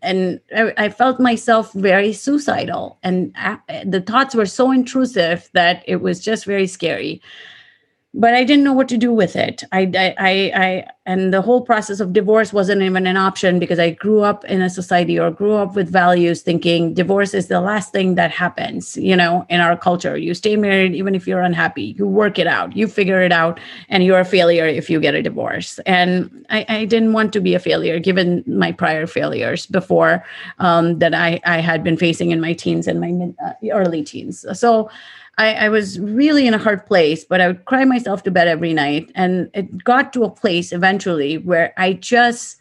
[0.02, 5.84] And i, I felt myself very suicidal and I, the thoughts were so intrusive that
[5.88, 7.22] it was just very scary
[8.18, 9.66] but I didn't know what to do with it.
[9.74, 13.90] I, I, I, and the whole process of divorce wasn't even an option because I
[13.90, 17.92] grew up in a society or grew up with values thinking divorce is the last
[17.92, 20.16] thing that happens, you know, in our culture.
[20.16, 23.60] You stay married even if you're unhappy, you work it out, you figure it out,
[23.90, 25.78] and you're a failure if you get a divorce.
[25.86, 30.24] And I, I didn't want to be a failure given my prior failures before
[30.60, 34.04] um, that I, I had been facing in my teens and my mid, uh, early
[34.04, 34.46] teens.
[34.54, 34.90] So,
[35.38, 38.48] I, I, was really in a hard place, but I would cry myself to bed
[38.48, 39.12] every night.
[39.16, 42.58] And it got to a place eventually where I just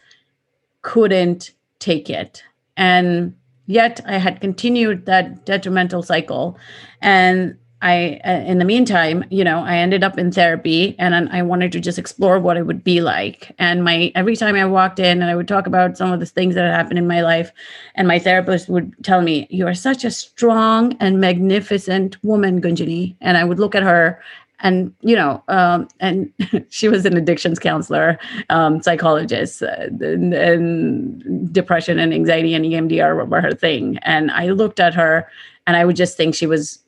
[0.82, 2.42] couldn't take it.
[2.76, 3.34] And
[3.66, 6.58] yet I had continued that detrimental cycle.
[7.00, 11.42] And I, uh, in the meantime, you know, I ended up in therapy and I
[11.42, 13.54] wanted to just explore what it would be like.
[13.58, 16.24] And my, every time I walked in and I would talk about some of the
[16.24, 17.52] things that had happened in my life,
[17.94, 23.16] and my therapist would tell me, You are such a strong and magnificent woman, Gunjani.
[23.20, 24.18] And I would look at her
[24.60, 26.32] and you know um, and
[26.70, 28.18] she was an addictions counselor
[28.50, 34.46] um, psychologist uh, and, and, depression and anxiety and emdr were her thing and i
[34.46, 35.28] looked at her
[35.66, 36.83] and i would just think she was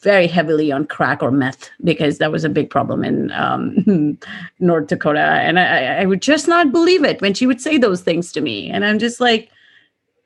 [0.00, 4.18] very heavily on crack or meth because that was a big problem in um,
[4.60, 5.20] North Dakota.
[5.20, 8.40] And I, I would just not believe it when she would say those things to
[8.40, 8.70] me.
[8.70, 9.50] And I'm just like,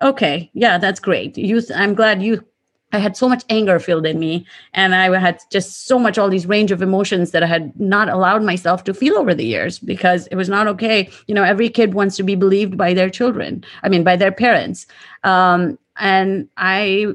[0.02, 1.36] okay, yeah, that's great.
[1.38, 2.44] You, I'm glad you.
[2.92, 6.28] I had so much anger filled in me, and I had just so much all
[6.28, 9.80] these range of emotions that I had not allowed myself to feel over the years
[9.80, 11.10] because it was not okay.
[11.26, 13.64] You know, every kid wants to be believed by their children.
[13.82, 14.86] I mean, by their parents.
[15.24, 17.14] Um, and I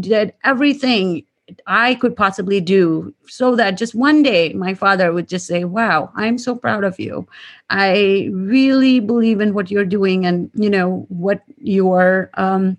[0.00, 1.24] did everything
[1.66, 6.10] I could possibly do so that just one day my father would just say, Wow,
[6.16, 7.26] I'm so proud of you.
[7.70, 12.76] I really believe in what you're doing and you know what you're um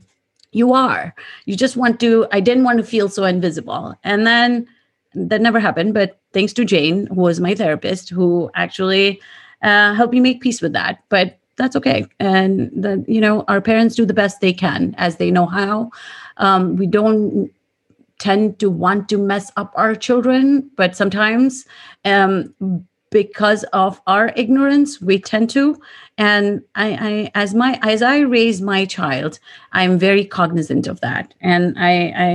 [0.55, 1.13] you are.
[1.45, 3.93] You just want to, I didn't want to feel so invisible.
[4.05, 4.65] And then
[5.13, 5.93] that never happened.
[5.93, 9.21] But thanks to Jane, who was my therapist, who actually
[9.61, 11.03] uh, helped me make peace with that.
[11.09, 12.05] But that's okay.
[12.21, 15.91] And that, you know, our parents do the best they can as they know how.
[16.37, 17.51] Um, we don't
[18.25, 20.43] tend to want to mess up our children,
[20.75, 21.65] but sometimes
[22.03, 22.53] um,
[23.11, 25.77] because of our ignorance, we tend to.
[26.17, 29.39] And I, I, as my as I raise my child,
[29.73, 31.93] I'm very cognizant of that, and I,
[32.27, 32.31] I,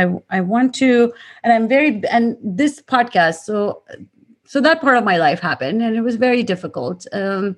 [0.00, 0.02] I,
[0.38, 3.82] I want to, and I'm very, and this podcast, so,
[4.44, 7.06] so that part of my life happened, and it was very difficult.
[7.12, 7.56] Um,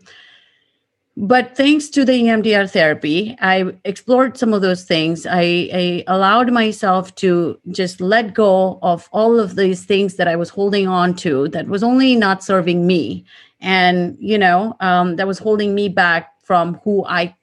[1.16, 5.24] but thanks to the EMDR therapy, I explored some of those things.
[5.24, 10.36] I, I, allowed myself to just let go of all of these things that I
[10.36, 13.24] was holding on to that was only not serving me.
[13.62, 17.34] And, you know, um, that was holding me back from who I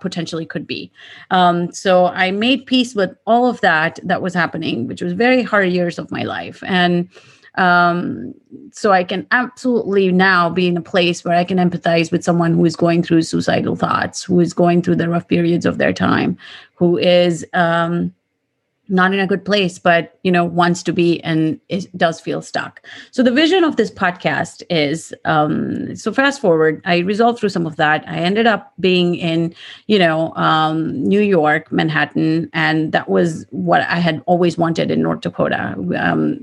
[0.00, 0.90] potentially could be.
[1.30, 5.42] Um, so I made peace with all of that that was happening, which was very
[5.42, 6.62] hard years of my life.
[6.66, 7.08] And
[7.58, 8.32] um,
[8.72, 12.54] so I can absolutely now be in a place where I can empathize with someone
[12.54, 15.92] who is going through suicidal thoughts, who is going through the rough periods of their
[15.92, 16.38] time,
[16.76, 18.14] who is um,
[18.88, 22.42] not in a good place but you know wants to be and it does feel
[22.42, 22.82] stuck.
[23.10, 27.66] So the vision of this podcast is um so fast forward i resolved through some
[27.66, 28.04] of that.
[28.08, 29.54] I ended up being in
[29.86, 35.02] you know um new york manhattan and that was what i had always wanted in
[35.02, 35.74] north dakota.
[35.96, 36.38] Um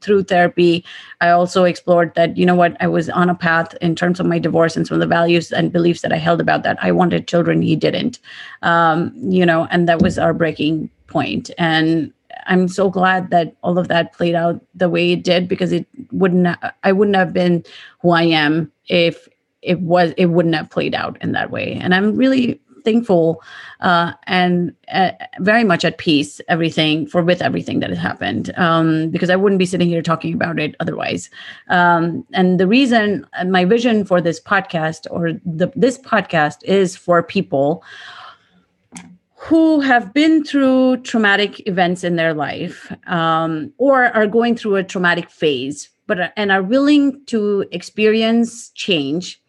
[0.00, 0.84] through therapy
[1.20, 4.26] i also explored that you know what i was on a path in terms of
[4.26, 6.76] my divorce and some of the values and beliefs that i held about that.
[6.82, 8.18] I wanted children he didn't.
[8.62, 11.50] Um you know and that was our breaking point.
[11.58, 12.12] And
[12.48, 15.86] i'm so glad that all of that played out the way it did because it
[16.12, 16.46] wouldn't
[16.84, 17.64] i wouldn't have been
[18.02, 19.26] who i am if
[19.66, 21.78] it was it wouldn't have played out in that way.
[21.80, 23.42] And i'm really thankful
[23.80, 28.56] uh, and uh, very much at peace everything for with everything that has happened.
[28.56, 31.28] Um, because i wouldn't be sitting here talking about it otherwise.
[31.68, 37.22] Um, and the reason my vision for this podcast or the, this podcast is for
[37.22, 37.82] people
[39.46, 44.84] who have been through traumatic events in their life um, or are going through a
[44.84, 49.40] traumatic phase but and are willing to experience change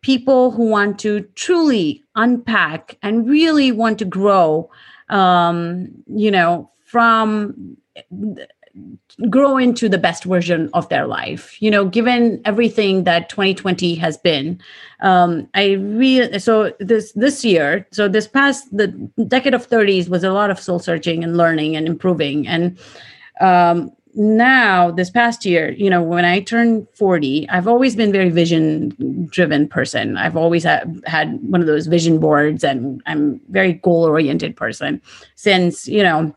[0.00, 4.70] people who want to truly unpack and really want to grow
[5.08, 7.76] um, you know, from
[9.30, 11.60] grow into the best version of their life.
[11.60, 14.60] You know given everything that 2020 has been
[15.00, 18.88] um i really so this this year so this past the
[19.28, 22.46] decade of 30s was a lot of soul searching and learning and improving.
[22.46, 22.78] And
[23.40, 28.30] um now this past year you know when i turned 40 i've always been very
[28.30, 30.16] vision driven person.
[30.16, 35.00] I've always had, had one of those vision boards and i'm very goal oriented person
[35.34, 36.34] since you know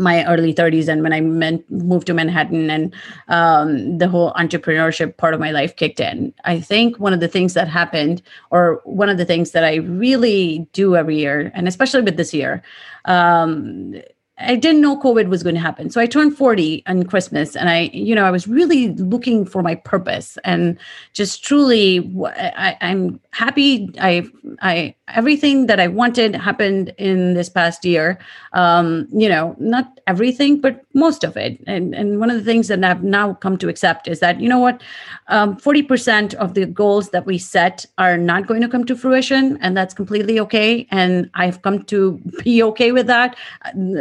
[0.00, 2.94] my early 30s and when i meant, moved to manhattan and
[3.28, 6.32] um, the whole entrepreneurship part of my life kicked in.
[6.44, 9.76] I think one of the things that happened or one of the things that i
[9.76, 12.62] really do every year and especially with this year
[13.04, 13.94] um,
[14.40, 15.90] I didn't know COVID was going to happen.
[15.90, 19.62] So I turned 40 on Christmas and I, you know, I was really looking for
[19.62, 20.78] my purpose and
[21.12, 23.90] just truly, I, am happy.
[24.00, 24.28] I,
[24.62, 28.18] I, everything that I wanted happened in this past year.
[28.52, 31.62] Um, you know, not everything, but most of it.
[31.66, 34.48] And, and one of the things that I've now come to accept is that, you
[34.48, 34.82] know what,
[35.28, 39.58] um, 40% of the goals that we set are not going to come to fruition
[39.60, 40.86] and that's completely okay.
[40.90, 43.36] And I've come to be okay with that.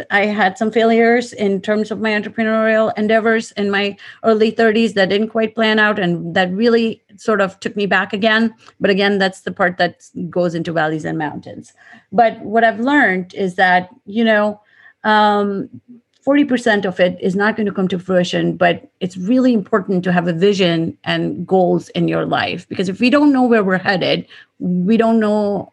[0.10, 5.10] I had some failures in terms of my entrepreneurial endeavors in my early 30s that
[5.10, 8.54] didn't quite plan out and that really sort of took me back again.
[8.80, 11.74] But again, that's the part that goes into valleys and mountains.
[12.12, 14.62] But what I've learned is that, you know,
[15.04, 15.70] um,
[16.26, 20.12] 40% of it is not going to come to fruition, but it's really important to
[20.12, 23.78] have a vision and goals in your life because if we don't know where we're
[23.78, 24.28] headed,
[24.60, 25.72] we don't know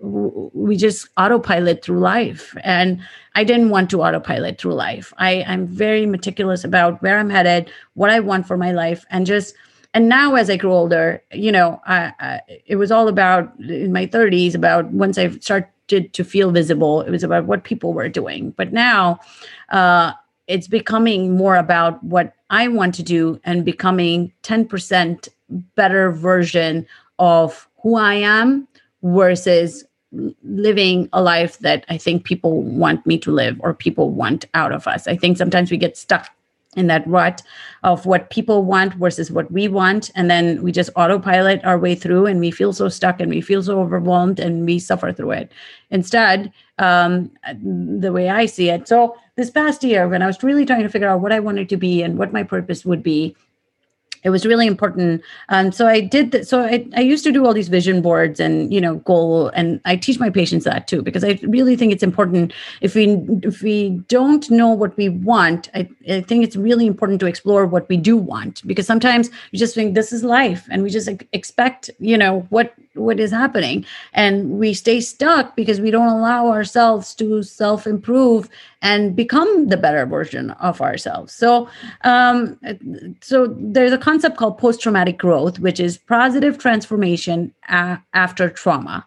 [0.00, 2.56] we just autopilot through life.
[2.62, 3.00] And
[3.34, 5.12] i didn't want to autopilot through life.
[5.18, 9.26] I i'm very meticulous about where i'm headed what i want for my life and
[9.26, 9.54] just
[9.94, 13.92] and now as i grew older you know I, I it was all about in
[13.92, 18.08] my 30s about once i started to feel visible it was about what people were
[18.08, 18.50] doing.
[18.52, 19.20] But now
[19.70, 20.12] uh
[20.46, 25.28] it's becoming more about what i want to do and becoming 10%
[25.74, 26.86] better version
[27.18, 28.66] of who i am
[29.02, 34.46] versus living a life that I think people want me to live or people want
[34.54, 35.06] out of us.
[35.06, 36.30] I think sometimes we get stuck
[36.76, 37.42] in that rut
[37.82, 40.10] of what people want versus what we want.
[40.14, 43.40] And then we just autopilot our way through and we feel so stuck and we
[43.40, 45.52] feel so overwhelmed and we suffer through it.
[45.90, 48.86] Instead, um, the way I see it.
[48.86, 51.68] So this past year, when I was really trying to figure out what I wanted
[51.70, 53.34] to be and what my purpose would be,
[54.24, 55.22] it was really important.
[55.48, 58.40] Um, so i did that so I, I used to do all these vision boards
[58.40, 61.92] and you know goal and i teach my patients that too because i really think
[61.92, 62.52] it's important.
[62.80, 63.04] If we
[63.42, 67.66] if we don't know what we want I, I think it's really important to explore
[67.66, 71.08] what we do want because sometimes we just think this is life and we just
[71.32, 73.84] expect you know what what is happening.
[74.12, 78.48] And we stay stuck because we don't allow ourselves to self improve
[78.82, 81.32] and become the better version of ourselves.
[81.34, 81.68] So
[82.04, 82.58] um,
[83.20, 89.06] so there's a concept called post traumatic growth which is positive transformation a- after trauma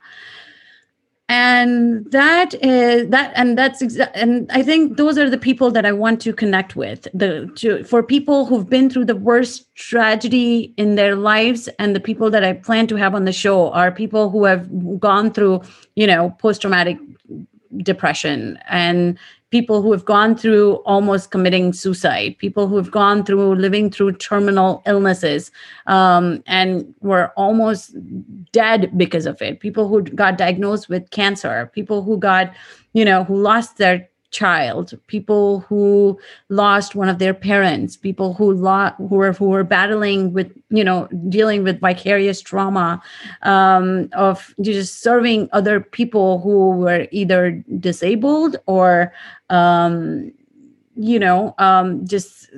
[1.32, 5.86] and that is that and that's exa- and i think those are the people that
[5.86, 10.74] i want to connect with the to, for people who've been through the worst tragedy
[10.76, 13.94] in their lives and the people that i plan to have on the show are
[13.94, 14.68] people who have
[15.00, 15.62] gone through
[15.96, 16.98] you know post traumatic
[17.78, 19.18] depression and
[19.52, 24.14] people who have gone through almost committing suicide, people who have gone through living through
[24.14, 25.52] terminal illnesses
[25.88, 27.93] um, and were almost
[28.54, 32.54] dead because of it, people who got diagnosed with cancer, people who got,
[32.93, 36.18] you know, who lost their child, people who
[36.49, 40.84] lost one of their parents, people who lost who were who were battling with you
[40.84, 43.02] know dealing with vicarious trauma
[43.43, 49.14] um, of just serving other people who were either disabled or
[49.52, 50.32] um,
[50.95, 52.49] you know um, just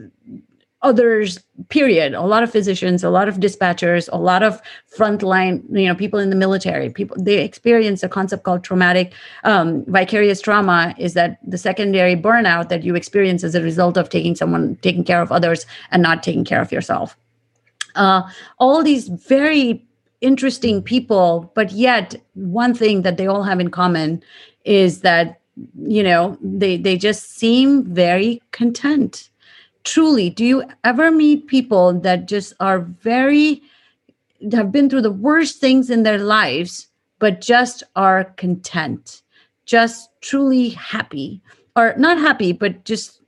[0.81, 1.39] others
[1.69, 2.13] period.
[2.13, 4.61] A lot of physicians a lot of dispatchers a lot of
[4.95, 6.89] frontline you know people in the military.
[6.89, 9.13] People they experience a concept called traumatic
[9.43, 14.09] um, vicarious trauma is that the secondary burnout that you experience as a result of
[14.09, 17.17] taking someone taking care of others and not taking care of yourself.
[17.95, 18.23] Uh,
[18.59, 19.85] all these very
[20.21, 24.23] interesting people but yet one thing that they all have in common
[24.63, 25.41] is that
[25.75, 29.29] you know they they just seem very content.
[29.83, 33.61] Truly do you ever meet people that just are very
[34.51, 36.87] have been through the worst things in their lives
[37.19, 39.21] but just are content
[39.65, 41.41] just truly happy?
[41.75, 43.21] Or not happy but just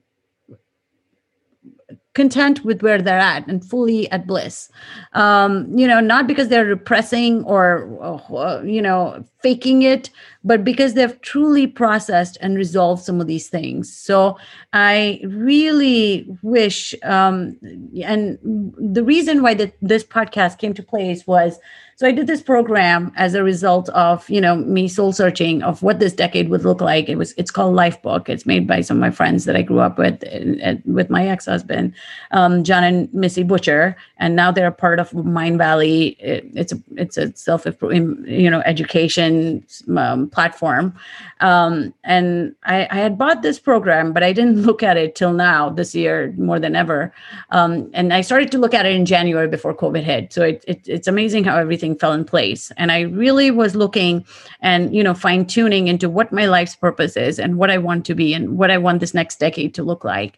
[2.16, 4.70] content with where they're at and fully at bliss.
[5.14, 10.10] Um, you know not because they're repressing or uh, you know faking it
[10.46, 14.38] but because they've truly processed and resolved some of these things so
[14.74, 17.58] i really wish um,
[18.04, 18.40] and
[18.78, 21.60] the reason why the, this podcast came to place was
[21.98, 25.82] so I did this program as a result of, you know, me soul searching of
[25.82, 27.08] what this decade would look like.
[27.08, 28.28] It was it's called Lifebook.
[28.28, 31.26] It's made by some of my friends that I grew up with uh, with my
[31.26, 31.94] ex-husband,
[32.32, 36.18] um, Jon and Missy Butcher, and now they're a part of Mindvalley.
[36.20, 39.66] it's a it's a self you know education
[39.98, 40.94] um, platform.
[41.40, 45.32] Um, and I, I, had bought this program, but I didn't look at it till
[45.34, 47.14] now this year more than ever.
[47.52, 50.34] Um, and I started to look at it in January before COVID hit.
[50.34, 52.72] So it, it, it's amazing how everything fell in place.
[52.76, 54.26] And I really was looking
[54.60, 58.06] and you know fine tuning into what my life's purpose is and what I want
[58.08, 60.38] to be and what I want this next decade to look like.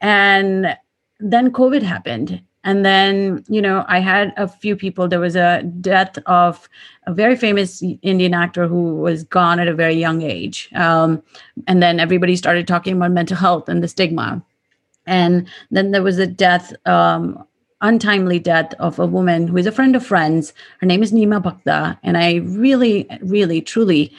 [0.00, 0.76] And
[1.20, 5.06] then COVID happened and then, you know, I had a few people.
[5.06, 6.68] There was a death of
[7.06, 10.68] a very famous Indian actor who was gone at a very young age.
[10.74, 11.22] Um,
[11.68, 14.44] and then everybody started talking about mental health and the stigma.
[15.06, 17.46] And then there was a death, um,
[17.82, 20.52] untimely death of a woman who is a friend of friends.
[20.80, 21.96] Her name is Nima Bhakta.
[22.02, 24.12] And I really, really, truly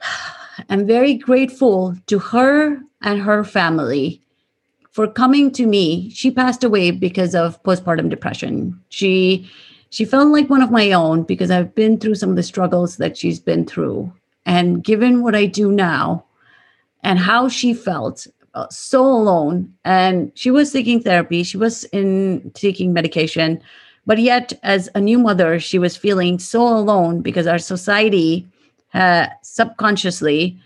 [0.68, 4.20] am very grateful to her and her family
[4.90, 6.10] for coming to me.
[6.10, 8.80] She passed away because of postpartum depression.
[8.88, 9.48] She
[9.90, 12.96] she felt like one of my own because I've been through some of the struggles
[12.98, 14.12] that she's been through.
[14.46, 16.24] And given what I do now
[17.02, 22.52] and how she felt uh, so alone and she was seeking therapy, she was in
[22.54, 23.60] taking medication,
[24.06, 28.46] but yet as a new mother, she was feeling so alone because our society
[28.94, 30.58] uh, subconsciously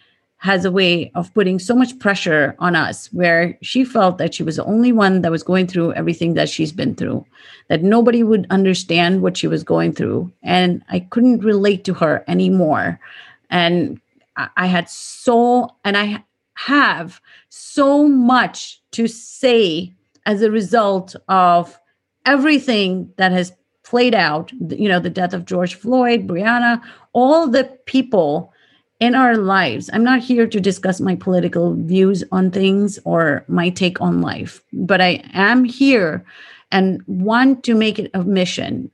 [0.44, 4.42] has a way of putting so much pressure on us where she felt that she
[4.42, 7.24] was the only one that was going through everything that she's been through
[7.68, 10.30] that nobody would understand what she was going through.
[10.42, 13.00] And i couldn't relate to her anymore.
[13.48, 13.98] And
[14.36, 16.22] i had so and i
[16.54, 19.94] have so much to say
[20.26, 21.80] as a result of
[22.26, 26.82] everything that has played out you know the death of george floyd breonna
[27.12, 28.52] all the people
[29.00, 29.90] in our lives.
[29.92, 34.62] I'm not here to discuss my political views on things or my take on life,
[34.72, 36.24] but I am here
[36.70, 38.90] and want to make it a mission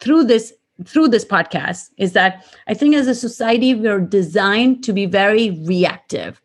[0.00, 0.52] through this
[0.84, 5.50] through this podcast is that I think as a society we're designed to be very
[5.64, 6.40] reactive.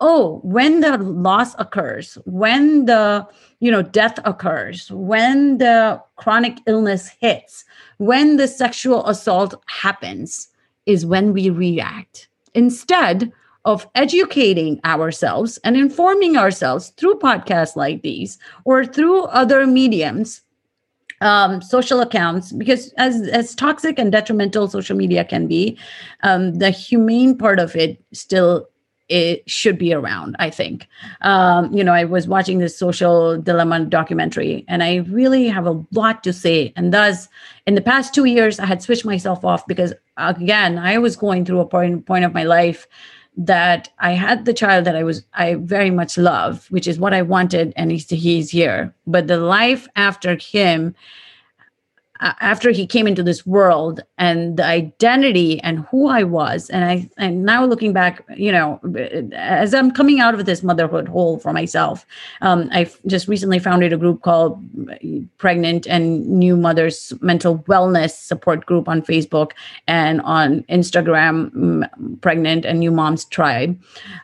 [0.00, 3.26] Oh, when the loss occurs, when the
[3.60, 7.64] you know death occurs, when the chronic illness hits,
[7.98, 10.48] when the sexual assault happens
[10.86, 13.32] is when we react instead
[13.64, 20.42] of educating ourselves and informing ourselves through podcasts like these or through other mediums
[21.20, 25.78] um, social accounts because as as toxic and detrimental social media can be
[26.24, 28.68] um, the humane part of it still
[29.12, 30.88] it should be around i think.
[31.20, 35.84] Um, you know i was watching this social dilemma documentary and i really have a
[35.92, 36.72] lot to say.
[36.76, 37.28] And thus
[37.66, 41.44] in the past two years i had switched myself off because again i was going
[41.44, 42.86] through a point, point of my life
[43.36, 47.14] that i had the child that i was i very much love which is what
[47.14, 48.94] i wanted and he's, he's here.
[49.06, 50.94] But the life after him
[52.22, 56.70] after he came into this world and the identity and who I was.
[56.70, 58.80] And I, and now looking back, you know,
[59.32, 62.06] as I'm coming out of this motherhood hole for myself,
[62.40, 64.62] um, I just recently founded a group called
[65.38, 69.52] Pregnant and New Mothers Mental Wellness Support Group on Facebook
[69.88, 71.88] and on Instagram,
[72.20, 73.80] Pregnant and New Moms Tribe.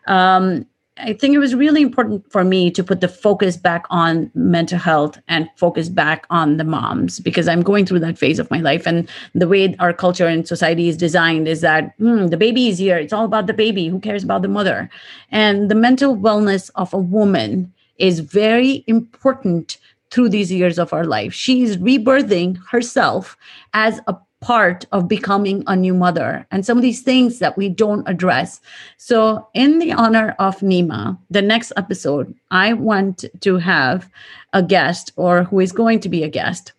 [0.06, 0.66] Um,
[1.00, 4.78] I think it was really important for me to put the focus back on mental
[4.78, 8.60] health and focus back on the moms because I'm going through that phase of my
[8.60, 8.86] life.
[8.86, 12.78] And the way our culture and society is designed is that hmm, the baby is
[12.78, 12.98] here.
[12.98, 13.88] It's all about the baby.
[13.88, 14.90] Who cares about the mother?
[15.30, 19.78] And the mental wellness of a woman is very important
[20.10, 21.32] through these years of our life.
[21.32, 23.36] She is rebirthing herself
[23.74, 27.68] as a part of becoming a new mother and some of these things that we
[27.68, 28.60] don't address.
[28.96, 34.08] So, in the honor of Nima, the next episode, I want to have
[34.52, 36.72] a guest or who is going to be a guest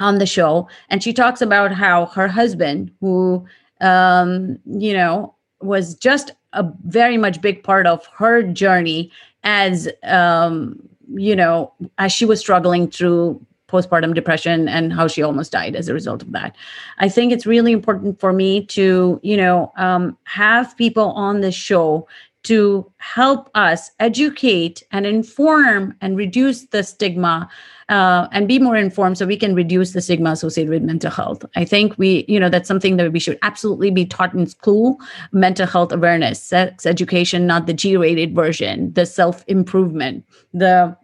[0.00, 0.68] on the show.
[0.88, 3.44] And she talks about how her husband, who,
[3.80, 9.10] um, you know, was just a very much big part of her journey
[9.44, 10.80] as, um,
[11.14, 15.88] you know, as she was struggling through postpartum depression and how she almost died as
[15.88, 16.54] a result of that.
[16.98, 21.52] I think it's really important for me to, you know, um, have people on the
[21.52, 22.06] show
[22.46, 27.50] to help us educate and inform and reduce the stigma
[27.88, 31.44] uh, and be more informed so we can reduce the stigma associated with mental health.
[31.56, 35.00] I think we, you know, that's something that we should absolutely be taught in school
[35.32, 40.96] mental health awareness, sex education, not the G rated version, the self improvement, the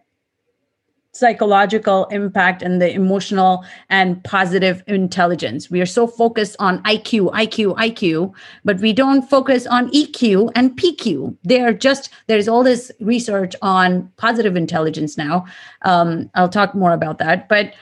[1.13, 5.69] psychological impact and the emotional and positive intelligence.
[5.69, 8.33] We are so focused on IQ, IQ, IQ,
[8.65, 11.37] but we don't focus on EQ and PQ.
[11.43, 15.45] They are just, there's all this research on positive intelligence now.
[15.83, 17.47] Um, I'll talk more about that.
[17.47, 17.73] But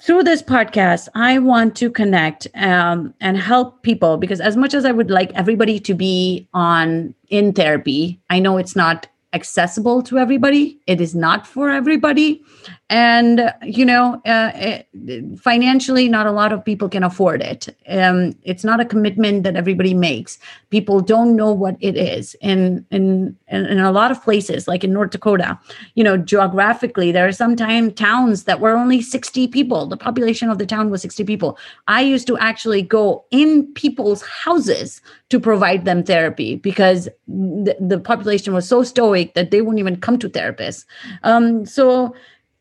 [0.00, 4.84] through this podcast, I want to connect um, and help people because, as much as
[4.84, 10.18] I would like everybody to be on in therapy, I know it's not accessible to
[10.18, 10.80] everybody.
[10.86, 12.42] It is not for everybody
[12.90, 17.68] and you know uh, it, financially not a lot of people can afford it.
[17.88, 20.38] Um, it's not a commitment that everybody makes.
[20.70, 22.34] People don't know what it is.
[22.40, 25.58] In, in in a lot of places like in north dakota
[25.94, 29.86] you know geographically there are sometimes towns that were only 60 people.
[29.86, 31.58] The population of the town was 60 people.
[31.86, 37.98] I used to actually go in people's houses to provide them therapy because the, the
[37.98, 40.84] population was so stoic that they wouldn't even come to therapists.
[41.22, 42.14] Um, so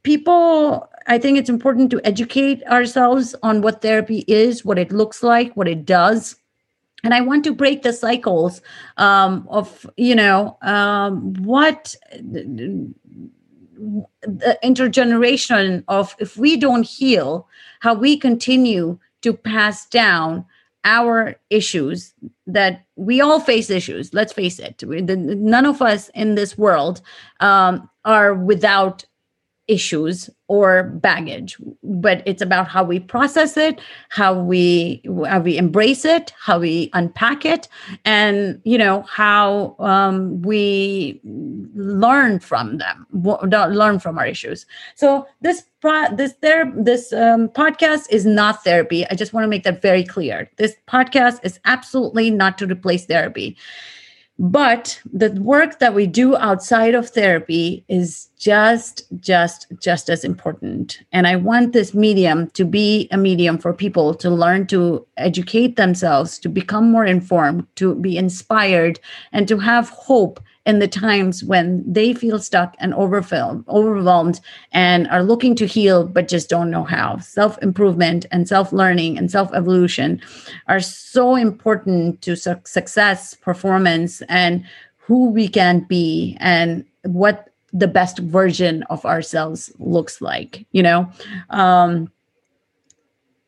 [0.08, 5.22] people i think it's important to educate ourselves on what therapy is what it looks
[5.22, 6.38] like what it does.
[7.04, 8.62] And i want to break the cycles
[8.98, 12.94] um, of you know um, what the
[14.70, 17.48] intergeneration of if we don't heal
[17.82, 20.46] how we continue to pass down
[20.84, 22.14] our issues
[22.48, 24.82] that we all face issues let's face it.
[24.84, 27.02] None of us in this world
[27.42, 29.06] um, are without
[29.68, 36.06] issues or baggage but it's about how we process it how we how we embrace
[36.06, 37.68] it how we unpack it
[38.06, 41.20] and you know how um, we
[41.76, 44.66] learn from them learn from our issues.
[44.96, 45.64] So this
[46.14, 49.06] this there this um, podcast is not therapy.
[49.10, 50.50] I just want to make that very clear.
[50.58, 53.58] This podcast is absolutely not to replace therapy.
[54.40, 61.02] But the work that we do outside of therapy is just just just as important
[61.12, 65.76] and i want this medium to be a medium for people to learn to educate
[65.76, 69.00] themselves to become more informed to be inspired
[69.32, 74.42] and to have hope in the times when they feel stuck and overwhelmed, overwhelmed
[74.74, 77.18] and are looking to heal but just don't know how.
[77.20, 80.22] Self improvement and self learning and self evolution
[80.68, 84.66] are so important to su- success, performance, and
[84.98, 90.66] who we can be and what the best version of ourselves looks like.
[90.72, 91.12] You know,
[91.50, 92.12] um,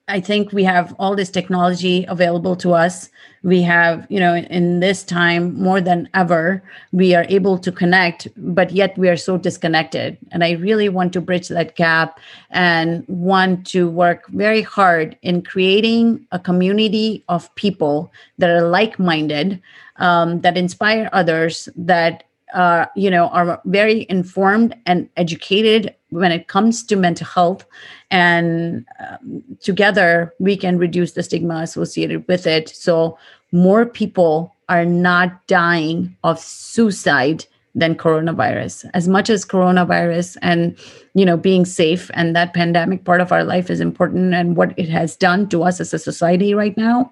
[0.09, 3.09] I think we have all this technology available to us.
[3.43, 8.28] We have, you know, in this time more than ever, we are able to connect,
[8.36, 10.17] but yet we are so disconnected.
[10.32, 15.43] And I really want to bridge that gap and want to work very hard in
[15.43, 19.61] creating a community of people that are like minded,
[19.97, 26.47] um, that inspire others, that uh, you know, are very informed and educated when it
[26.47, 27.65] comes to mental health.
[28.09, 32.69] And um, together we can reduce the stigma associated with it.
[32.69, 33.17] So
[33.51, 37.45] more people are not dying of suicide
[37.75, 40.75] than coronavirus as much as coronavirus and
[41.13, 44.73] you know being safe and that pandemic part of our life is important and what
[44.77, 47.09] it has done to us as a society right now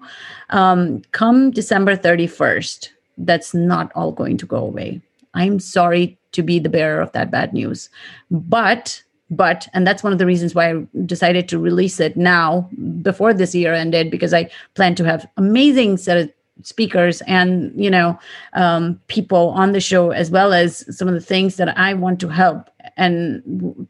[0.50, 5.00] um, come december 31st that's not all going to go away
[5.38, 7.88] I'm sorry to be the bearer of that bad news.
[8.30, 12.68] But, but, and that's one of the reasons why I decided to release it now
[13.02, 16.32] before this year ended, because I plan to have amazing set of
[16.64, 18.18] speakers and you know
[18.54, 22.18] um, people on the show as well as some of the things that i want
[22.18, 23.86] to help and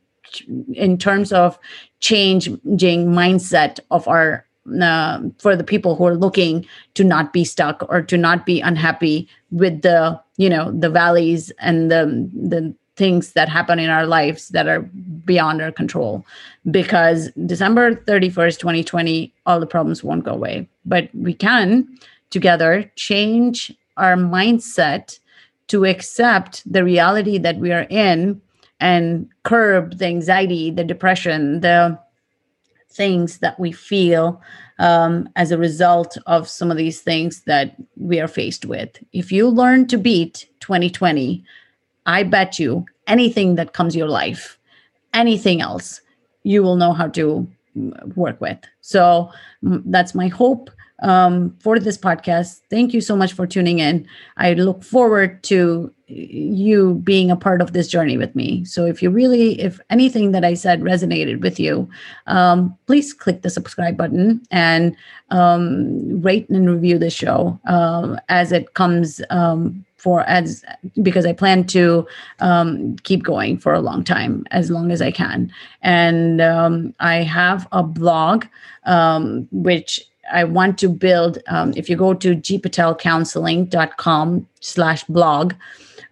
[0.75, 1.59] in terms of
[2.01, 2.59] changing
[3.07, 4.47] mindset of our
[4.83, 8.61] uh, for the people who are looking to not be stuck or to not be
[8.61, 14.07] unhappy with the you know the valleys and the the things that happen in our
[14.07, 14.81] lives that are
[15.25, 16.27] beyond our control.
[16.69, 20.69] Because december 31st 2020 all the problems won't go away.
[20.85, 21.87] But we can
[22.31, 25.19] together change our mindset
[25.69, 28.41] to accept the reality that we are in
[28.81, 31.99] and curb the anxiety the depression the
[32.91, 34.41] things that we feel
[34.79, 38.91] um, as a result of some of these things that we are faced with.
[39.13, 41.45] If you learn to beat 2020,
[42.07, 44.59] I bet you anything that comes your life,
[45.15, 46.01] anything else,
[46.43, 47.47] you will know how to
[48.17, 48.59] work with.
[48.81, 49.31] So
[49.63, 50.71] that's my hope
[51.01, 52.61] um, for this podcast.
[52.71, 54.07] Thank you so much for tuning in.
[54.37, 58.65] I look forward to you being a part of this journey with me.
[58.65, 61.89] So if you really, if anything that I said resonated with you,
[62.27, 64.97] um, please click the subscribe button and
[65.31, 70.65] um, rate and review the show uh, as it comes um, for as
[71.03, 72.07] because I plan to
[72.41, 75.53] um, keep going for a long time, as long as I can.
[75.83, 78.47] And um, I have a blog
[78.85, 80.01] um, which
[80.33, 81.39] I want to build.
[81.49, 85.55] Um, if you go to gpatelcounseling.com slash blog,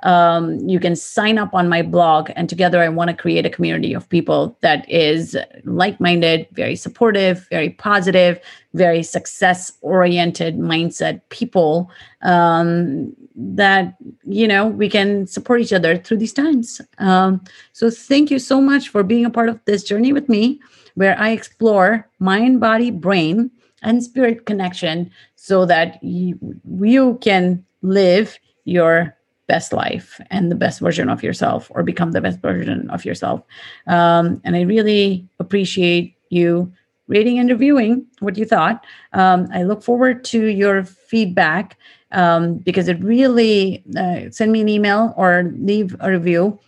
[0.03, 2.31] um, you can sign up on my blog.
[2.37, 6.77] And together, I want to create a community of people that is like minded, very
[6.77, 8.39] supportive, very positive,
[8.75, 11.91] very success oriented mindset people
[12.23, 16.81] um, that, you know, we can support each other through these times.
[16.99, 17.43] Um,
[17.73, 20.61] so, thank you so much for being a part of this journey with me,
[20.95, 23.51] where I explore mind, body, brain
[23.83, 26.39] and spirit connection so that you,
[26.81, 29.17] you can live your
[29.47, 33.43] best life and the best version of yourself or become the best version of yourself.
[33.87, 36.73] Um, and I really appreciate you
[37.09, 38.85] rating and reviewing what you thought.
[39.13, 41.77] Um, I look forward to your feedback
[42.13, 46.59] um, because it really uh, send me an email or leave a review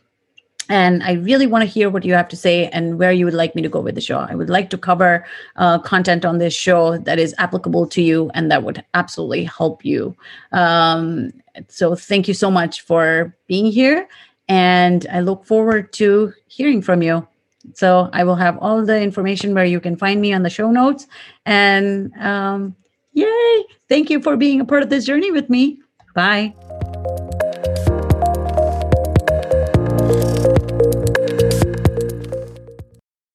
[0.68, 3.34] and I really want to hear what you have to say and where you would
[3.34, 4.18] like me to go with the show.
[4.18, 5.24] I would like to cover
[5.56, 9.84] uh, content on this show that is applicable to you and that would absolutely help
[9.84, 10.16] you.
[10.52, 11.32] Um,
[11.68, 14.08] so, thank you so much for being here.
[14.48, 17.26] And I look forward to hearing from you.
[17.74, 20.70] So, I will have all the information where you can find me on the show
[20.70, 21.06] notes.
[21.46, 22.76] And um,
[23.12, 23.64] yay!
[23.88, 25.80] Thank you for being a part of this journey with me.
[26.14, 26.54] Bye.